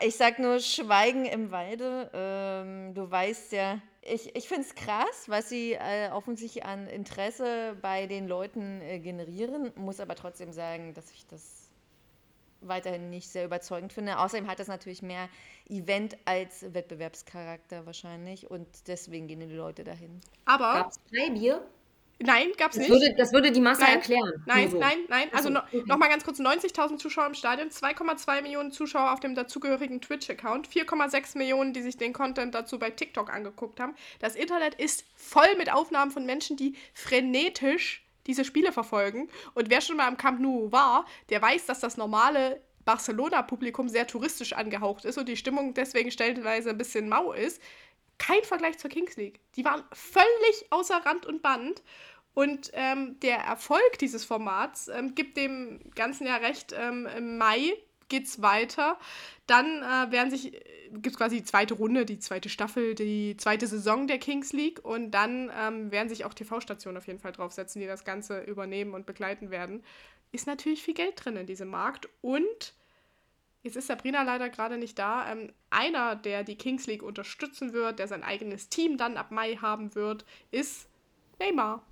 Ich 0.00 0.16
sag 0.16 0.38
nur 0.38 0.60
Schweigen 0.60 1.24
im 1.24 1.50
Walde. 1.50 2.10
Ähm, 2.12 2.92
du 2.94 3.10
weißt 3.10 3.52
ja, 3.52 3.80
ich, 4.02 4.36
ich 4.36 4.46
finde 4.46 4.66
es 4.68 4.74
krass, 4.74 5.24
was 5.26 5.48
sie 5.48 5.72
äh, 5.72 6.10
offensichtlich 6.10 6.66
an 6.66 6.86
Interesse 6.86 7.74
bei 7.80 8.06
den 8.06 8.28
Leuten 8.28 8.82
äh, 8.82 8.98
generieren, 8.98 9.72
muss 9.76 10.00
aber 10.00 10.16
trotzdem 10.16 10.52
sagen, 10.52 10.92
dass 10.92 11.10
ich 11.12 11.26
das 11.26 11.63
weiterhin 12.68 13.10
nicht 13.10 13.28
sehr 13.28 13.44
überzeugend 13.44 13.92
finde. 13.92 14.18
Außerdem 14.18 14.48
hat 14.48 14.58
das 14.58 14.68
natürlich 14.68 15.02
mehr 15.02 15.28
Event 15.68 16.16
als 16.24 16.74
Wettbewerbscharakter 16.74 17.86
wahrscheinlich 17.86 18.50
und 18.50 18.66
deswegen 18.86 19.26
gehen 19.26 19.40
die 19.40 19.54
Leute 19.54 19.84
dahin. 19.84 20.20
Aber. 20.44 20.74
Gab 20.74 20.90
es 20.90 21.00
Freibier? 21.10 21.66
Nein, 22.20 22.52
gab 22.56 22.70
es 22.70 22.76
nicht. 22.76 22.90
Würde, 22.90 23.12
das 23.16 23.32
würde 23.32 23.50
die 23.50 23.60
Masse 23.60 23.82
nein, 23.82 23.94
erklären. 23.94 24.32
Nein, 24.46 24.70
so. 24.70 24.78
nein, 24.78 24.98
nein. 25.08 25.28
Also 25.32 25.50
no, 25.50 25.60
noch 25.86 25.98
mal 25.98 26.08
ganz 26.08 26.24
kurz: 26.24 26.38
90.000 26.38 26.98
Zuschauer 26.98 27.26
im 27.26 27.34
Stadion, 27.34 27.70
2,2 27.70 28.42
Millionen 28.42 28.70
Zuschauer 28.70 29.12
auf 29.12 29.20
dem 29.20 29.34
dazugehörigen 29.34 30.00
Twitch-Account, 30.00 30.68
4,6 30.68 31.36
Millionen, 31.36 31.72
die 31.72 31.82
sich 31.82 31.96
den 31.96 32.12
Content 32.12 32.54
dazu 32.54 32.78
bei 32.78 32.90
TikTok 32.90 33.32
angeguckt 33.32 33.80
haben. 33.80 33.94
Das 34.20 34.36
Internet 34.36 34.74
ist 34.76 35.04
voll 35.16 35.56
mit 35.58 35.72
Aufnahmen 35.72 36.12
von 36.12 36.24
Menschen, 36.24 36.56
die 36.56 36.76
frenetisch 36.92 38.03
diese 38.26 38.44
Spiele 38.44 38.72
verfolgen. 38.72 39.28
Und 39.54 39.70
wer 39.70 39.80
schon 39.80 39.96
mal 39.96 40.08
am 40.08 40.16
Camp 40.16 40.40
Nou 40.40 40.70
war, 40.72 41.06
der 41.30 41.42
weiß, 41.42 41.66
dass 41.66 41.80
das 41.80 41.96
normale 41.96 42.60
Barcelona-Publikum 42.84 43.88
sehr 43.88 44.06
touristisch 44.06 44.52
angehaucht 44.52 45.04
ist 45.04 45.18
und 45.18 45.28
die 45.28 45.36
Stimmung 45.36 45.74
deswegen 45.74 46.10
stellenweise 46.10 46.70
ein 46.70 46.78
bisschen 46.78 47.08
mau 47.08 47.32
ist. 47.32 47.60
Kein 48.18 48.42
Vergleich 48.44 48.78
zur 48.78 48.90
Kings 48.90 49.16
League. 49.16 49.40
Die 49.56 49.64
waren 49.64 49.82
völlig 49.92 50.66
außer 50.70 50.96
Rand 51.04 51.26
und 51.26 51.42
Band. 51.42 51.82
Und 52.34 52.70
ähm, 52.74 53.18
der 53.20 53.38
Erfolg 53.38 53.98
dieses 54.00 54.24
Formats 54.24 54.88
ähm, 54.88 55.14
gibt 55.14 55.36
dem 55.36 55.80
ganzen 55.94 56.26
ja 56.26 56.36
recht. 56.36 56.74
Ähm, 56.76 57.06
Im 57.16 57.38
Mai 57.38 57.74
geht 58.08 58.26
es 58.26 58.42
weiter. 58.42 58.98
Dann 59.46 59.82
äh, 59.82 60.12
werden 60.12 60.30
sich, 60.30 60.52
gibt 60.92 61.16
quasi 61.16 61.38
die 61.38 61.44
zweite 61.44 61.74
Runde, 61.74 62.06
die 62.06 62.18
zweite 62.18 62.48
Staffel, 62.48 62.94
die 62.94 63.36
zweite 63.36 63.66
Saison 63.66 64.06
der 64.06 64.18
Kings 64.18 64.52
League. 64.52 64.84
Und 64.84 65.10
dann 65.10 65.50
ähm, 65.58 65.90
werden 65.90 66.08
sich 66.08 66.24
auch 66.24 66.34
TV-Stationen 66.34 66.96
auf 66.96 67.06
jeden 67.06 67.18
Fall 67.18 67.32
draufsetzen, 67.32 67.80
die 67.80 67.86
das 67.86 68.04
Ganze 68.04 68.40
übernehmen 68.42 68.94
und 68.94 69.06
begleiten 69.06 69.50
werden 69.50 69.82
ist 70.34 70.46
natürlich 70.46 70.82
viel 70.82 70.94
Geld 70.94 71.24
drin 71.24 71.36
in 71.36 71.46
diesem 71.46 71.68
Markt. 71.68 72.08
Und 72.20 72.74
jetzt 73.62 73.76
ist 73.76 73.86
Sabrina 73.86 74.22
leider 74.22 74.50
gerade 74.50 74.76
nicht 74.76 74.98
da. 74.98 75.30
Ähm, 75.30 75.52
einer, 75.70 76.16
der 76.16 76.42
die 76.44 76.56
Kings 76.56 76.86
League 76.86 77.02
unterstützen 77.02 77.72
wird, 77.72 77.98
der 77.98 78.08
sein 78.08 78.24
eigenes 78.24 78.68
Team 78.68 78.98
dann 78.98 79.16
ab 79.16 79.30
Mai 79.30 79.56
haben 79.56 79.94
wird, 79.94 80.26
ist 80.50 80.88
Neymar. 81.38 81.82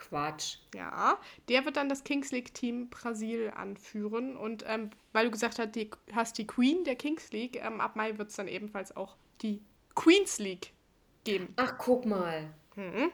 Quatsch. 0.00 0.56
Ja, 0.74 1.18
der 1.48 1.64
wird 1.64 1.76
dann 1.76 1.88
das 1.88 2.02
Kings 2.02 2.32
League-Team 2.32 2.88
Brasil 2.88 3.52
anführen. 3.54 4.36
Und 4.36 4.64
ähm, 4.66 4.90
weil 5.12 5.26
du 5.26 5.30
gesagt 5.30 5.58
hast, 5.58 5.74
die, 5.76 5.90
hast 6.12 6.38
die 6.38 6.46
Queen 6.46 6.84
der 6.84 6.96
Kings 6.96 7.30
League, 7.32 7.62
ähm, 7.64 7.80
ab 7.80 7.96
Mai 7.96 8.18
wird 8.18 8.30
es 8.30 8.36
dann 8.36 8.48
ebenfalls 8.48 8.96
auch 8.96 9.16
die 9.42 9.62
Queens 9.94 10.38
League 10.38 10.72
geben. 11.24 11.52
Ach, 11.56 11.74
guck 11.78 12.06
mal. 12.06 12.52
Mhm. 12.76 13.10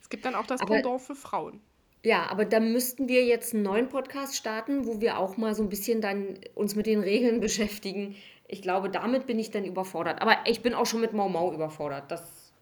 Es 0.00 0.08
gibt 0.08 0.24
dann 0.24 0.34
auch 0.34 0.46
das 0.46 0.60
Aber 0.60 0.74
Pendant 0.74 1.02
für 1.02 1.14
Frauen. 1.14 1.60
Ja, 2.02 2.30
aber 2.30 2.46
da 2.46 2.60
müssten 2.60 3.08
wir 3.08 3.24
jetzt 3.26 3.52
einen 3.52 3.62
neuen 3.62 3.88
Podcast 3.88 4.34
starten, 4.34 4.86
wo 4.86 5.00
wir 5.00 5.18
auch 5.18 5.36
mal 5.36 5.54
so 5.54 5.62
ein 5.62 5.68
bisschen 5.68 6.00
dann 6.00 6.38
uns 6.54 6.74
mit 6.74 6.86
den 6.86 7.00
Regeln 7.00 7.40
beschäftigen. 7.40 8.16
Ich 8.48 8.62
glaube, 8.62 8.90
damit 8.90 9.26
bin 9.26 9.38
ich 9.38 9.50
dann 9.50 9.64
überfordert. 9.64 10.22
Aber 10.22 10.38
ich 10.46 10.62
bin 10.62 10.74
auch 10.74 10.86
schon 10.86 11.00
mit 11.00 11.12
Mau 11.12 11.28
Mau 11.28 11.52
überfordert. 11.52 12.10
Das 12.10 12.52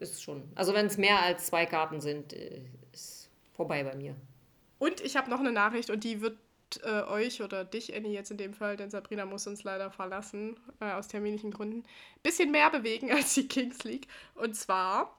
ist 0.00 0.22
schon. 0.22 0.42
Also 0.54 0.74
wenn 0.74 0.86
es 0.86 0.98
mehr 0.98 1.22
als 1.22 1.46
zwei 1.46 1.66
Karten 1.66 2.00
sind, 2.00 2.32
äh, 2.32 2.60
vorbei 3.58 3.82
bei 3.82 3.96
mir. 3.96 4.14
Und 4.78 5.00
ich 5.00 5.16
habe 5.16 5.28
noch 5.28 5.40
eine 5.40 5.50
Nachricht 5.50 5.90
und 5.90 6.04
die 6.04 6.20
wird 6.20 6.38
äh, 6.84 7.02
euch 7.02 7.42
oder 7.42 7.64
dich, 7.64 7.94
Annie, 7.94 8.12
jetzt 8.12 8.30
in 8.30 8.36
dem 8.36 8.54
Fall, 8.54 8.76
denn 8.76 8.90
Sabrina 8.90 9.26
muss 9.26 9.48
uns 9.48 9.64
leider 9.64 9.90
verlassen, 9.90 10.56
äh, 10.80 10.92
aus 10.92 11.08
terminlichen 11.08 11.50
Gründen, 11.50 11.82
bisschen 12.22 12.52
mehr 12.52 12.70
bewegen 12.70 13.10
als 13.12 13.34
die 13.34 13.48
Kings 13.48 13.82
League. 13.82 14.06
Und 14.36 14.54
zwar 14.54 15.18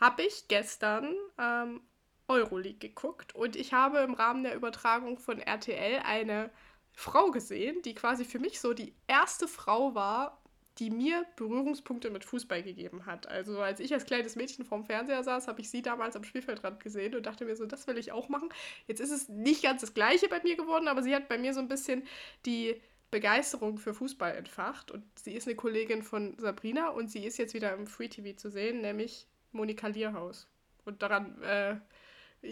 habe 0.00 0.22
ich 0.22 0.46
gestern 0.46 1.12
ähm, 1.38 1.80
Euroleague 2.28 2.78
geguckt 2.78 3.34
und 3.34 3.56
ich 3.56 3.72
habe 3.72 3.98
im 3.98 4.14
Rahmen 4.14 4.44
der 4.44 4.54
Übertragung 4.54 5.18
von 5.18 5.40
RTL 5.40 6.02
eine 6.04 6.50
Frau 6.92 7.32
gesehen, 7.32 7.82
die 7.82 7.94
quasi 7.94 8.24
für 8.24 8.38
mich 8.38 8.60
so 8.60 8.74
die 8.74 8.94
erste 9.08 9.48
Frau 9.48 9.96
war, 9.96 10.40
die 10.78 10.90
mir 10.90 11.26
Berührungspunkte 11.36 12.10
mit 12.10 12.24
Fußball 12.24 12.62
gegeben 12.62 13.06
hat. 13.06 13.26
Also 13.28 13.60
als 13.60 13.80
ich 13.80 13.92
als 13.92 14.06
kleines 14.06 14.36
Mädchen 14.36 14.64
vorm 14.64 14.84
Fernseher 14.84 15.22
saß, 15.22 15.48
habe 15.48 15.60
ich 15.60 15.70
sie 15.70 15.82
damals 15.82 16.16
am 16.16 16.24
Spielfeldrand 16.24 16.80
gesehen 16.80 17.14
und 17.14 17.26
dachte 17.26 17.44
mir 17.44 17.56
so, 17.56 17.66
das 17.66 17.86
will 17.86 17.98
ich 17.98 18.12
auch 18.12 18.28
machen. 18.28 18.48
Jetzt 18.86 19.00
ist 19.00 19.10
es 19.10 19.28
nicht 19.28 19.62
ganz 19.62 19.82
das 19.82 19.94
gleiche 19.94 20.28
bei 20.28 20.40
mir 20.42 20.56
geworden, 20.56 20.88
aber 20.88 21.02
sie 21.02 21.14
hat 21.14 21.28
bei 21.28 21.38
mir 21.38 21.52
so 21.52 21.60
ein 21.60 21.68
bisschen 21.68 22.04
die 22.46 22.80
Begeisterung 23.10 23.76
für 23.76 23.92
Fußball 23.92 24.34
entfacht 24.34 24.90
und 24.90 25.04
sie 25.18 25.34
ist 25.34 25.46
eine 25.46 25.56
Kollegin 25.56 26.02
von 26.02 26.38
Sabrina 26.38 26.88
und 26.88 27.10
sie 27.10 27.24
ist 27.26 27.36
jetzt 27.36 27.52
wieder 27.52 27.74
im 27.74 27.86
Free 27.86 28.08
TV 28.08 28.36
zu 28.36 28.50
sehen, 28.50 28.80
nämlich 28.80 29.26
Monika 29.52 29.88
Lierhaus. 29.88 30.48
Und 30.84 31.02
daran 31.02 31.40
äh, 31.42 31.76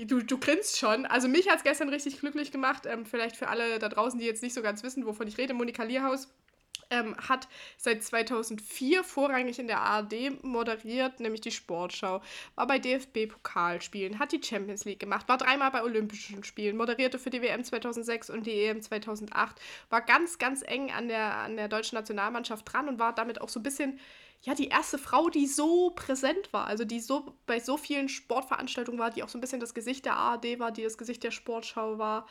Du, 0.04 0.22
du 0.22 0.38
grinst 0.38 0.78
schon. 0.78 1.04
Also 1.04 1.26
mich 1.26 1.48
hat 1.48 1.59
es 1.59 1.64
gestern 1.64 1.88
richtig 1.88 2.20
glücklich 2.20 2.52
gemacht. 2.52 2.87
Ähm, 2.87 3.04
vielleicht 3.04 3.37
für 3.37 3.48
alle 3.48 3.80
da 3.80 3.88
draußen, 3.88 4.20
die 4.20 4.26
jetzt 4.26 4.42
nicht 4.42 4.54
so 4.54 4.62
ganz 4.62 4.85
wissen, 4.85 5.04
wovon 5.04 5.26
ich 5.26 5.37
rede. 5.37 5.52
Monika 5.52 5.83
Lierhaus 5.83 6.28
ähm, 6.90 7.16
hat 7.16 7.48
seit 7.76 8.03
2004 8.03 9.05
vorrangig 9.05 9.59
in 9.59 9.68
der 9.68 9.81
ARD 9.81 10.42
moderiert, 10.42 11.20
nämlich 11.20 11.40
die 11.40 11.50
Sportschau, 11.50 12.20
war 12.57 12.66
bei 12.66 12.79
DFB-Pokalspielen, 12.79 14.18
hat 14.18 14.33
die 14.33 14.42
Champions 14.42 14.85
League 14.85 15.00
gemacht, 15.00 15.29
war 15.29 15.38
dreimal 15.38 15.70
bei 15.70 15.83
Olympischen 15.83 16.44
Spielen, 16.44 16.76
moderierte 16.76 17.18
für 17.18 17.31
die 17.31 17.42
WM 17.42 17.64
2006 17.64 18.31
und 18.31 18.46
die 18.46 18.64
EM 18.64 18.83
2008, 18.83 19.61
war 19.88 20.03
ganz, 20.03 20.38
ganz 20.38 20.62
eng 20.62 20.90
an 20.90 21.09
der, 21.09 21.37
an 21.37 21.57
der 21.57 21.68
deutschen 21.68 21.96
Nationalmannschaft 21.96 22.70
dran 22.72 22.88
und 22.88 22.98
war 22.98 23.14
damit 23.14 23.40
auch 23.40 23.48
so 23.48 23.61
ein 23.61 23.64
bisschen 23.64 23.98
ja, 24.42 24.55
die 24.55 24.68
erste 24.68 24.98
Frau, 24.98 25.29
die 25.29 25.46
so 25.46 25.90
präsent 25.90 26.53
war, 26.53 26.66
also 26.66 26.85
die 26.85 27.00
so 27.00 27.35
bei 27.46 27.61
so 27.61 27.76
vielen 27.76 28.09
Sportveranstaltungen 28.09 28.98
war, 28.98 29.11
die 29.11 29.22
auch 29.22 29.29
so 29.29 29.37
ein 29.37 29.42
bisschen 29.42 29.61
das 29.61 29.74
Gesicht 29.74 30.07
der 30.07 30.16
ARD 30.16 30.59
war, 30.59 30.72
die 30.72 30.83
das 30.83 30.96
Gesicht 30.96 31.22
der 31.22 31.31
Sportschau 31.31 31.98
war. 31.98 32.26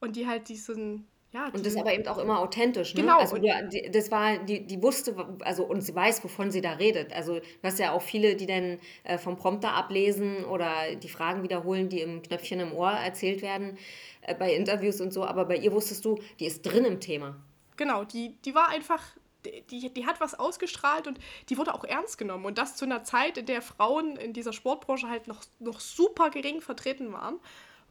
und 0.00 0.16
die 0.16 0.26
halt 0.26 0.48
diesen 0.48 1.06
ja, 1.32 1.46
und 1.46 1.64
das 1.64 1.72
ist 1.72 1.78
aber 1.78 1.94
eben 1.94 2.06
auch 2.08 2.18
immer 2.18 2.40
authentisch, 2.40 2.94
ne? 2.94 3.00
Genau. 3.00 3.18
Also 3.18 3.38
die, 3.38 3.90
das 3.90 4.10
war, 4.10 4.36
die, 4.36 4.66
die 4.66 4.82
wusste, 4.82 5.16
also 5.40 5.64
und 5.64 5.80
sie 5.80 5.94
weiß, 5.94 6.22
wovon 6.22 6.50
sie 6.50 6.60
da 6.60 6.72
redet. 6.72 7.14
Also 7.14 7.38
du 7.38 7.62
hast 7.62 7.78
ja 7.78 7.92
auch 7.92 8.02
viele, 8.02 8.36
die 8.36 8.44
dann 8.44 8.78
äh, 9.04 9.16
vom 9.16 9.38
Prompter 9.38 9.72
ablesen 9.72 10.44
oder 10.44 10.94
die 10.94 11.08
Fragen 11.08 11.42
wiederholen, 11.42 11.88
die 11.88 12.00
im 12.00 12.20
Knöpfchen 12.20 12.60
im 12.60 12.74
Ohr 12.74 12.90
erzählt 12.90 13.40
werden 13.40 13.78
äh, 14.20 14.34
bei 14.34 14.54
Interviews 14.54 15.00
und 15.00 15.14
so. 15.14 15.24
Aber 15.24 15.46
bei 15.46 15.56
ihr 15.56 15.72
wusstest 15.72 16.04
du, 16.04 16.18
die 16.38 16.44
ist 16.44 16.62
drin 16.62 16.84
im 16.84 17.00
Thema. 17.00 17.36
Genau, 17.78 18.04
die, 18.04 18.36
die 18.44 18.54
war 18.54 18.68
einfach, 18.68 19.02
die, 19.70 19.88
die 19.88 20.06
hat 20.06 20.20
was 20.20 20.38
ausgestrahlt 20.38 21.06
und 21.06 21.18
die 21.48 21.56
wurde 21.56 21.72
auch 21.72 21.84
ernst 21.84 22.18
genommen. 22.18 22.44
Und 22.44 22.58
das 22.58 22.76
zu 22.76 22.84
einer 22.84 23.04
Zeit, 23.04 23.38
in 23.38 23.46
der 23.46 23.62
Frauen 23.62 24.16
in 24.16 24.34
dieser 24.34 24.52
Sportbranche 24.52 25.08
halt 25.08 25.28
noch, 25.28 25.42
noch 25.60 25.80
super 25.80 26.28
gering 26.28 26.60
vertreten 26.60 27.10
waren. 27.14 27.40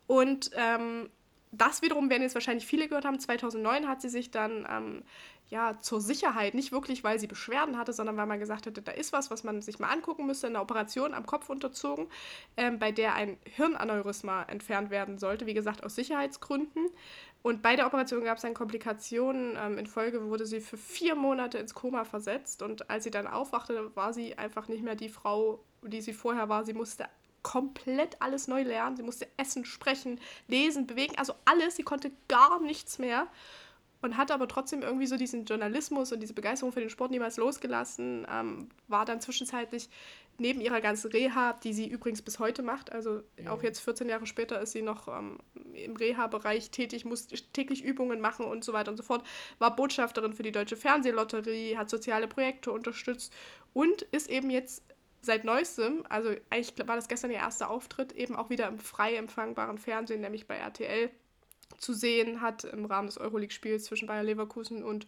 Und 0.06 0.52
ähm, 0.56 1.10
das 1.52 1.82
wiederum 1.82 2.10
werden 2.10 2.24
jetzt 2.24 2.36
wahrscheinlich 2.36 2.66
viele 2.66 2.88
gehört 2.88 3.06
haben. 3.06 3.20
2009 3.20 3.88
hat 3.88 4.02
sie 4.02 4.10
sich 4.10 4.32
dann 4.32 4.66
ähm, 4.70 5.04
ja 5.50 5.78
zur 5.80 6.00
Sicherheit, 6.00 6.54
nicht 6.54 6.72
wirklich, 6.72 7.04
weil 7.04 7.20
sie 7.20 7.28
Beschwerden 7.28 7.78
hatte, 7.78 7.92
sondern 7.92 8.16
weil 8.16 8.26
man 8.26 8.40
gesagt 8.40 8.68
hatte, 8.68 8.82
da 8.82 8.94
ist 8.94 9.12
was, 9.12 9.30
was 9.30 9.44
man 9.44 9.62
sich 9.62 9.78
mal 9.78 9.90
angucken 9.90 10.26
müsste, 10.26 10.48
eine 10.48 10.62
Operation 10.62 11.14
am 11.14 11.26
Kopf 11.26 11.50
unterzogen, 11.50 12.08
ähm, 12.56 12.80
bei 12.80 12.94
der 12.94 13.16
ein 13.16 13.38
Hirnaneurysma 13.44 14.44
entfernt 14.44 14.90
werden 14.90 15.18
sollte, 15.18 15.46
wie 15.46 15.54
gesagt 15.54 15.84
aus 15.84 15.96
Sicherheitsgründen. 15.96 16.88
Und 17.44 17.62
bei 17.62 17.76
der 17.76 17.88
Operation 17.88 18.24
gab 18.24 18.38
es 18.38 18.44
dann 18.44 18.54
Komplikationen. 18.54 19.58
Ähm, 19.60 19.78
in 19.78 19.88
Folge 19.88 20.24
wurde 20.30 20.46
sie 20.46 20.62
für 20.62 20.78
vier 20.78 21.16
Monate 21.16 21.58
ins 21.58 21.74
Koma 21.74 22.06
versetzt 22.06 22.62
und 22.62 22.90
als 22.90 23.04
sie 23.04 23.12
dann 23.12 23.28
aufwachte, 23.28 23.94
war 23.96 24.14
sie 24.14 24.38
einfach 24.38 24.70
nicht 24.70 24.84
mehr 24.84 24.96
die 24.96 25.10
Frau, 25.10 25.60
die 25.82 26.02
sie 26.02 26.14
vorher 26.14 26.48
war. 26.48 26.64
Sie 26.64 26.74
musste 26.74 27.06
komplett 27.44 28.22
alles 28.22 28.48
neu 28.48 28.64
lernen. 28.64 28.98
Sie 28.98 29.04
musste 29.04 29.28
essen, 29.38 29.66
sprechen, 29.66 30.20
lesen, 30.48 30.88
bewegen, 30.88 31.18
also 31.18 31.34
alles. 31.46 31.76
Sie 31.76 31.84
konnte 31.84 32.12
gar 32.28 32.62
nichts 32.62 33.00
mehr 33.00 33.28
und 34.02 34.18
hatte 34.18 34.34
aber 34.34 34.48
trotzdem 34.48 34.82
irgendwie 34.82 35.06
so 35.06 35.16
diesen 35.16 35.46
Journalismus 35.46 36.12
und 36.12 36.20
diese 36.22 36.34
Begeisterung 36.34 36.74
für 36.74 36.80
den 36.80 36.90
Sport 36.90 37.12
niemals 37.12 37.38
losgelassen. 37.38 38.26
Ähm, 38.30 38.70
war 38.88 39.06
dann 39.06 39.22
zwischenzeitlich 39.22 39.90
neben 40.38 40.60
ihrer 40.60 40.82
ganzen 40.82 41.12
Reha, 41.12 41.54
die 41.54 41.74
sie 41.74 41.88
übrigens 41.88 42.22
bis 42.22 42.40
heute 42.40 42.64
macht, 42.64 42.92
also 42.92 43.22
ja. 43.38 43.52
auch 43.52 43.62
jetzt 43.62 43.80
14 43.80 44.10
Jahre 44.10 44.26
später 44.26 44.60
ist 44.60 44.72
sie 44.72 44.82
noch 44.82 45.08
ähm, 45.08 45.38
im 45.74 45.96
Reha-Bereich 45.96 46.72
tätig, 46.72 47.06
muss 47.06 47.28
täglich 47.54 47.84
Übungen 47.84 48.20
machen 48.20 48.46
und 48.46 48.64
so 48.64 48.74
weiter 48.74 48.90
und 48.90 48.98
so 48.98 49.04
fort, 49.04 49.24
war 49.60 49.76
Botschafterin 49.76 50.34
für 50.34 50.44
die 50.44 50.52
Deutsche 50.52 50.78
Fernsehlotterie, 50.78 51.78
hat 51.78 51.90
soziale 51.90 52.28
Projekte 52.28 52.72
unterstützt 52.72 53.32
und 53.74 54.02
ist 54.04 54.30
eben 54.30 54.50
jetzt 54.50 54.84
seit 55.22 55.44
neuestem, 55.46 56.04
also 56.10 56.30
eigentlich 56.50 56.74
war 56.88 56.96
das 56.96 57.08
gestern 57.08 57.32
ihr 57.32 57.38
erster 57.38 57.70
Auftritt, 57.70 58.12
eben 58.14 58.36
auch 58.36 58.50
wieder 58.50 58.68
im 58.68 58.80
frei 58.80 59.16
empfangbaren 59.16 59.78
Fernsehen, 59.78 60.22
nämlich 60.22 60.48
bei 60.48 60.56
RTL 60.56 61.12
zu 61.78 61.94
sehen, 61.94 62.42
hat 62.42 62.64
im 62.64 62.86
Rahmen 62.86 63.08
des 63.08 63.18
Euroleague-Spiels 63.18 63.86
zwischen 63.86 64.08
Bayer 64.08 64.24
Leverkusen 64.24 64.84
und 64.84 65.08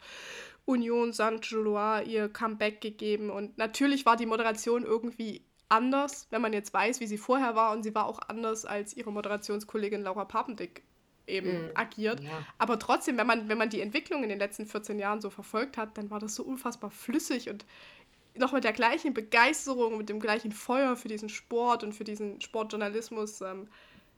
Union 0.65 1.13
Saint-Gilloise 1.13 2.03
ihr 2.03 2.29
Comeback 2.29 2.81
gegeben. 2.81 3.29
Und 3.29 3.57
natürlich 3.57 4.05
war 4.05 4.15
die 4.15 4.25
Moderation 4.25 4.83
irgendwie 4.83 5.43
anders, 5.69 6.27
wenn 6.29 6.41
man 6.41 6.53
jetzt 6.53 6.73
weiß, 6.73 6.99
wie 6.99 7.07
sie 7.07 7.17
vorher 7.17 7.55
war. 7.55 7.73
Und 7.73 7.83
sie 7.83 7.93
war 7.93 8.05
auch 8.05 8.19
anders, 8.27 8.65
als 8.65 8.95
ihre 8.95 9.11
Moderationskollegin 9.11 10.03
Laura 10.03 10.25
Papendick 10.25 10.83
eben 11.27 11.67
mm, 11.67 11.69
agiert. 11.75 12.21
Ja. 12.21 12.45
Aber 12.57 12.79
trotzdem, 12.79 13.17
wenn 13.17 13.27
man, 13.27 13.49
wenn 13.49 13.57
man 13.57 13.69
die 13.69 13.81
Entwicklung 13.81 14.23
in 14.23 14.29
den 14.29 14.39
letzten 14.39 14.65
14 14.65 14.99
Jahren 14.99 15.21
so 15.21 15.29
verfolgt 15.29 15.77
hat, 15.77 15.97
dann 15.97 16.09
war 16.09 16.19
das 16.19 16.35
so 16.35 16.43
unfassbar 16.43 16.91
flüssig 16.91 17.49
und 17.49 17.65
noch 18.35 18.51
mit 18.51 18.63
der 18.63 18.73
gleichen 18.73 19.13
Begeisterung, 19.13 19.97
mit 19.97 20.09
dem 20.09 20.19
gleichen 20.19 20.51
Feuer 20.51 20.95
für 20.95 21.07
diesen 21.07 21.29
Sport 21.29 21.83
und 21.83 21.93
für 21.93 22.03
diesen 22.03 22.41
Sportjournalismus, 22.41 23.41
ähm, 23.41 23.67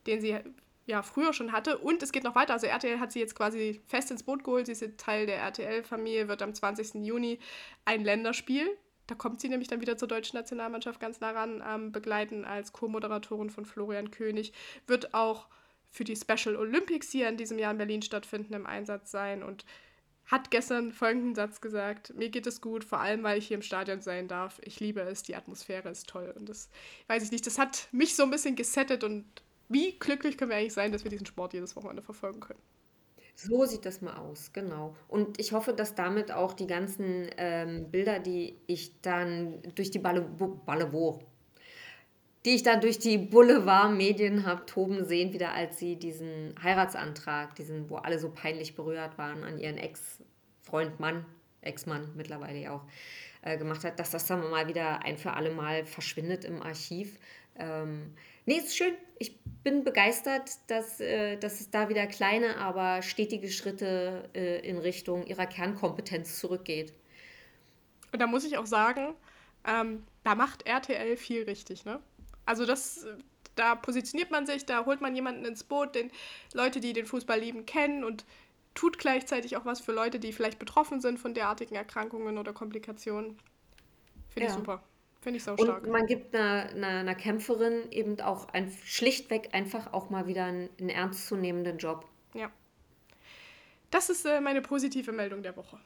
den 0.07 0.21
sie 0.21 0.37
ja 0.85 1.01
früher 1.01 1.33
schon 1.33 1.51
hatte. 1.51 1.77
Und 1.77 2.03
es 2.03 2.11
geht 2.11 2.23
noch 2.23 2.35
weiter. 2.35 2.53
Also 2.53 2.67
RTL 2.67 2.99
hat 2.99 3.11
sie 3.11 3.19
jetzt 3.19 3.35
quasi 3.35 3.81
fest 3.87 4.11
ins 4.11 4.23
Boot 4.23 4.43
geholt. 4.43 4.67
Sie 4.67 4.71
ist 4.71 4.97
Teil 4.97 5.25
der 5.25 5.37
RTL-Familie, 5.37 6.27
wird 6.27 6.41
am 6.41 6.53
20. 6.53 7.05
Juni 7.05 7.39
ein 7.85 8.03
Länderspiel. 8.03 8.67
Da 9.07 9.15
kommt 9.15 9.39
sie 9.39 9.49
nämlich 9.49 9.67
dann 9.67 9.81
wieder 9.81 9.97
zur 9.97 10.07
deutschen 10.07 10.37
Nationalmannschaft 10.37 10.99
ganz 10.99 11.19
nah 11.19 11.31
ran, 11.31 11.63
ähm, 11.67 11.91
begleiten 11.91 12.45
als 12.45 12.73
Co-Moderatorin 12.73 13.49
von 13.49 13.65
Florian 13.65 14.11
König. 14.11 14.53
Wird 14.87 15.13
auch 15.13 15.47
für 15.91 16.03
die 16.03 16.15
Special 16.15 16.55
Olympics 16.55 17.11
hier 17.11 17.29
in 17.29 17.37
diesem 17.37 17.59
Jahr 17.59 17.71
in 17.71 17.77
Berlin 17.77 18.01
stattfinden, 18.01 18.53
im 18.53 18.65
Einsatz 18.65 19.11
sein 19.11 19.43
und 19.43 19.65
hat 20.25 20.51
gestern 20.51 20.91
folgenden 20.91 21.35
Satz 21.35 21.61
gesagt: 21.61 22.13
Mir 22.15 22.29
geht 22.29 22.47
es 22.47 22.61
gut, 22.61 22.83
vor 22.83 22.99
allem 22.99 23.23
weil 23.23 23.37
ich 23.37 23.47
hier 23.47 23.55
im 23.55 23.61
Stadion 23.61 24.01
sein 24.01 24.27
darf. 24.27 24.59
Ich 24.63 24.79
liebe 24.79 25.01
es, 25.01 25.23
die 25.23 25.35
Atmosphäre 25.35 25.89
ist 25.89 26.07
toll. 26.07 26.33
Und 26.37 26.49
das 26.49 26.69
weiß 27.07 27.23
ich 27.23 27.31
nicht, 27.31 27.45
das 27.45 27.57
hat 27.57 27.87
mich 27.91 28.15
so 28.15 28.23
ein 28.23 28.31
bisschen 28.31 28.55
gesettet 28.55 29.03
und 29.03 29.25
wie 29.67 29.97
glücklich 29.97 30.37
können 30.37 30.51
wir 30.51 30.57
eigentlich 30.57 30.73
sein, 30.73 30.91
dass 30.91 31.03
wir 31.03 31.09
diesen 31.09 31.25
Sport 31.25 31.53
jedes 31.53 31.75
Wochenende 31.75 32.01
verfolgen 32.01 32.39
können. 32.39 32.59
So 33.35 33.65
sieht 33.65 33.85
das 33.85 34.01
mal 34.01 34.15
aus, 34.15 34.53
genau. 34.53 34.95
Und 35.07 35.39
ich 35.39 35.51
hoffe, 35.51 35.73
dass 35.73 35.93
damit 35.93 36.31
auch 36.31 36.53
die 36.53 36.67
ganzen 36.67 37.29
ähm, 37.37 37.91
Bilder, 37.91 38.19
die 38.19 38.57
ich 38.65 39.01
dann 39.01 39.61
durch 39.75 39.91
die 39.91 39.99
Balle, 39.99 40.21
Ballevor, 40.21 41.19
die 42.45 42.51
ich 42.55 42.63
dann 42.63 42.79
durch 42.79 42.99
die 42.99 43.17
Boulevardmedien 43.17 44.45
habe 44.45 44.65
toben 44.67 45.03
sehen, 45.03 45.33
wieder 45.33 45.53
als 45.53 45.79
sie 45.79 45.95
diesen 45.95 46.53
Heiratsantrag, 46.61 47.55
diesen, 47.55 47.89
wo 47.89 47.95
alle 47.95 48.19
so 48.19 48.29
peinlich 48.29 48.75
berührt 48.75 49.17
waren, 49.17 49.43
an 49.43 49.57
ihren 49.57 49.77
Ex-Freund, 49.77 50.99
Mann, 50.99 51.25
Ex-Mann 51.61 52.11
mittlerweile 52.15 52.59
ja 52.59 52.71
auch, 52.71 52.83
äh, 53.41 53.57
gemacht 53.57 53.83
hat, 53.83 53.99
dass 53.99 54.11
das 54.11 54.27
dann 54.27 54.47
mal 54.51 54.67
wieder 54.67 55.03
ein 55.03 55.17
für 55.17 55.33
alle 55.33 55.51
Mal 55.51 55.85
verschwindet 55.85 56.45
im 56.45 56.61
Archiv. 56.61 57.17
Ähm, 57.57 58.13
nee, 58.45 58.57
ist 58.57 58.77
schön. 58.77 58.93
Ich 59.17 59.39
bin 59.63 59.83
begeistert, 59.83 60.51
dass, 60.67 60.99
äh, 60.99 61.37
dass 61.37 61.61
es 61.61 61.71
da 61.71 61.89
wieder 61.89 62.05
kleine, 62.05 62.57
aber 62.57 63.01
stetige 63.01 63.49
Schritte 63.49 64.29
äh, 64.35 64.59
in 64.67 64.77
Richtung 64.77 65.25
ihrer 65.25 65.47
Kernkompetenz 65.47 66.39
zurückgeht. 66.39 66.93
Und 68.11 68.21
da 68.21 68.27
muss 68.27 68.45
ich 68.45 68.57
auch 68.57 68.67
sagen, 68.67 69.15
ähm, 69.67 70.03
da 70.23 70.35
macht 70.35 70.67
RTL 70.67 71.17
viel 71.17 71.43
richtig, 71.43 71.85
ne? 71.85 71.99
Also 72.45 72.65
das, 72.65 73.05
da 73.55 73.75
positioniert 73.75 74.31
man 74.31 74.45
sich, 74.45 74.65
da 74.65 74.85
holt 74.85 75.01
man 75.01 75.15
jemanden 75.15 75.45
ins 75.45 75.63
Boot, 75.63 75.95
den 75.95 76.11
Leute, 76.53 76.79
die 76.79 76.93
den 76.93 77.05
Fußball 77.05 77.39
lieben, 77.39 77.65
kennen 77.65 78.03
und 78.03 78.25
tut 78.73 78.99
gleichzeitig 78.99 79.57
auch 79.57 79.65
was 79.65 79.79
für 79.79 79.93
Leute, 79.93 80.19
die 80.19 80.33
vielleicht 80.33 80.59
betroffen 80.59 81.01
sind 81.01 81.19
von 81.19 81.33
derartigen 81.33 81.75
Erkrankungen 81.75 82.37
oder 82.37 82.53
Komplikationen. 82.53 83.37
Finde 84.29 84.47
ja. 84.47 84.51
ich 84.51 84.57
super. 84.57 84.83
Finde 85.21 85.37
ich 85.37 85.43
so 85.43 85.57
stark. 85.57 85.83
Und 85.85 85.91
man 85.91 86.05
gibt 86.05 86.35
einer, 86.35 86.69
einer, 86.69 86.87
einer, 86.87 87.15
Kämpferin 87.15 87.89
eben 87.89 88.19
auch 88.21 88.49
ein, 88.49 88.71
schlichtweg 88.83 89.49
einfach 89.53 89.91
auch 89.91 90.11
mal 90.11 90.27
wieder 90.27 90.43
einen, 90.45 90.69
einen 90.79 90.89
ernstzunehmenden 90.89 91.79
Job. 91.79 92.05
Ja. 92.35 92.51
Das 93.89 94.09
ist 94.09 94.25
äh, 94.25 94.39
meine 94.41 94.61
positive 94.61 95.11
Meldung 95.11 95.41
der 95.41 95.55
Woche. 95.57 95.79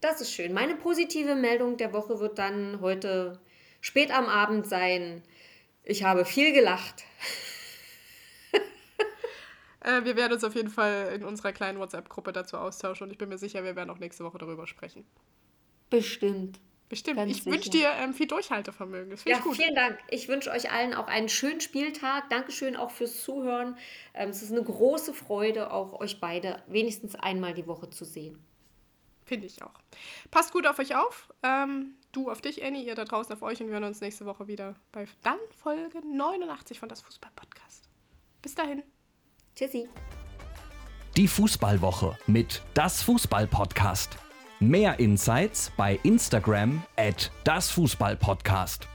Das 0.00 0.20
ist 0.20 0.32
schön. 0.32 0.52
Meine 0.52 0.76
positive 0.76 1.34
Meldung 1.34 1.78
der 1.78 1.92
Woche 1.92 2.20
wird 2.20 2.38
dann 2.38 2.80
heute 2.80 3.40
spät 3.80 4.12
am 4.12 4.26
Abend 4.26 4.66
sein. 4.66 5.22
Ich 5.90 6.04
habe 6.04 6.24
viel 6.24 6.52
gelacht. 6.52 7.02
äh, 9.80 10.04
wir 10.04 10.14
werden 10.14 10.34
uns 10.34 10.44
auf 10.44 10.54
jeden 10.54 10.70
Fall 10.70 11.10
in 11.16 11.24
unserer 11.24 11.52
kleinen 11.52 11.80
WhatsApp-Gruppe 11.80 12.32
dazu 12.32 12.58
austauschen 12.58 13.08
und 13.08 13.10
ich 13.10 13.18
bin 13.18 13.28
mir 13.28 13.38
sicher, 13.38 13.64
wir 13.64 13.74
werden 13.74 13.90
auch 13.90 13.98
nächste 13.98 14.24
Woche 14.24 14.38
darüber 14.38 14.68
sprechen. 14.68 15.04
Bestimmt. 15.90 16.60
Bestimmt. 16.88 17.16
Ganz 17.16 17.32
ich 17.32 17.44
wünsche 17.44 17.70
dir 17.70 17.90
ähm, 17.98 18.14
viel 18.14 18.28
Durchhaltevermögen. 18.28 19.10
Das 19.10 19.24
ja, 19.24 19.38
ich 19.38 19.42
gut. 19.42 19.56
Vielen 19.56 19.74
Dank. 19.74 19.98
Ich 20.10 20.28
wünsche 20.28 20.52
euch 20.52 20.70
allen 20.70 20.94
auch 20.94 21.08
einen 21.08 21.28
schönen 21.28 21.60
Spieltag. 21.60 22.30
Dankeschön 22.30 22.76
auch 22.76 22.92
fürs 22.92 23.24
Zuhören. 23.24 23.76
Ähm, 24.14 24.30
es 24.30 24.42
ist 24.42 24.52
eine 24.52 24.62
große 24.62 25.12
Freude, 25.12 25.72
auch 25.72 25.98
euch 25.98 26.20
beide 26.20 26.62
wenigstens 26.68 27.16
einmal 27.16 27.52
die 27.54 27.66
Woche 27.66 27.90
zu 27.90 28.04
sehen. 28.04 28.38
Finde 29.24 29.46
ich 29.46 29.62
auch. 29.62 29.74
Passt 30.30 30.52
gut 30.52 30.68
auf 30.68 30.78
euch 30.78 30.94
auf. 30.94 31.32
Ähm, 31.42 31.96
du 32.12 32.30
auf 32.30 32.40
dich, 32.40 32.64
Annie, 32.64 32.84
ihr 32.84 32.94
da 32.94 33.04
draußen 33.04 33.34
auf 33.34 33.42
euch 33.42 33.60
und 33.60 33.66
wir 33.68 33.74
hören 33.74 33.84
uns 33.84 34.00
nächste 34.00 34.26
Woche 34.26 34.46
wieder 34.46 34.74
bei 34.92 35.06
dann 35.22 35.38
Folge 35.62 36.00
89 36.04 36.78
von 36.78 36.88
das 36.88 37.00
Fußball-Podcast. 37.02 37.88
Bis 38.42 38.54
dahin. 38.54 38.82
Tschüssi. 39.54 39.88
Die 41.16 41.28
Fußballwoche 41.28 42.16
mit 42.26 42.62
das 42.74 43.02
Fußball-Podcast. 43.02 44.16
Mehr 44.60 44.98
Insights 44.98 45.72
bei 45.76 45.98
Instagram 46.02 46.82
at 46.96 47.30
das 47.44 47.70
Fußball 47.70 48.16
Podcast. 48.16 48.86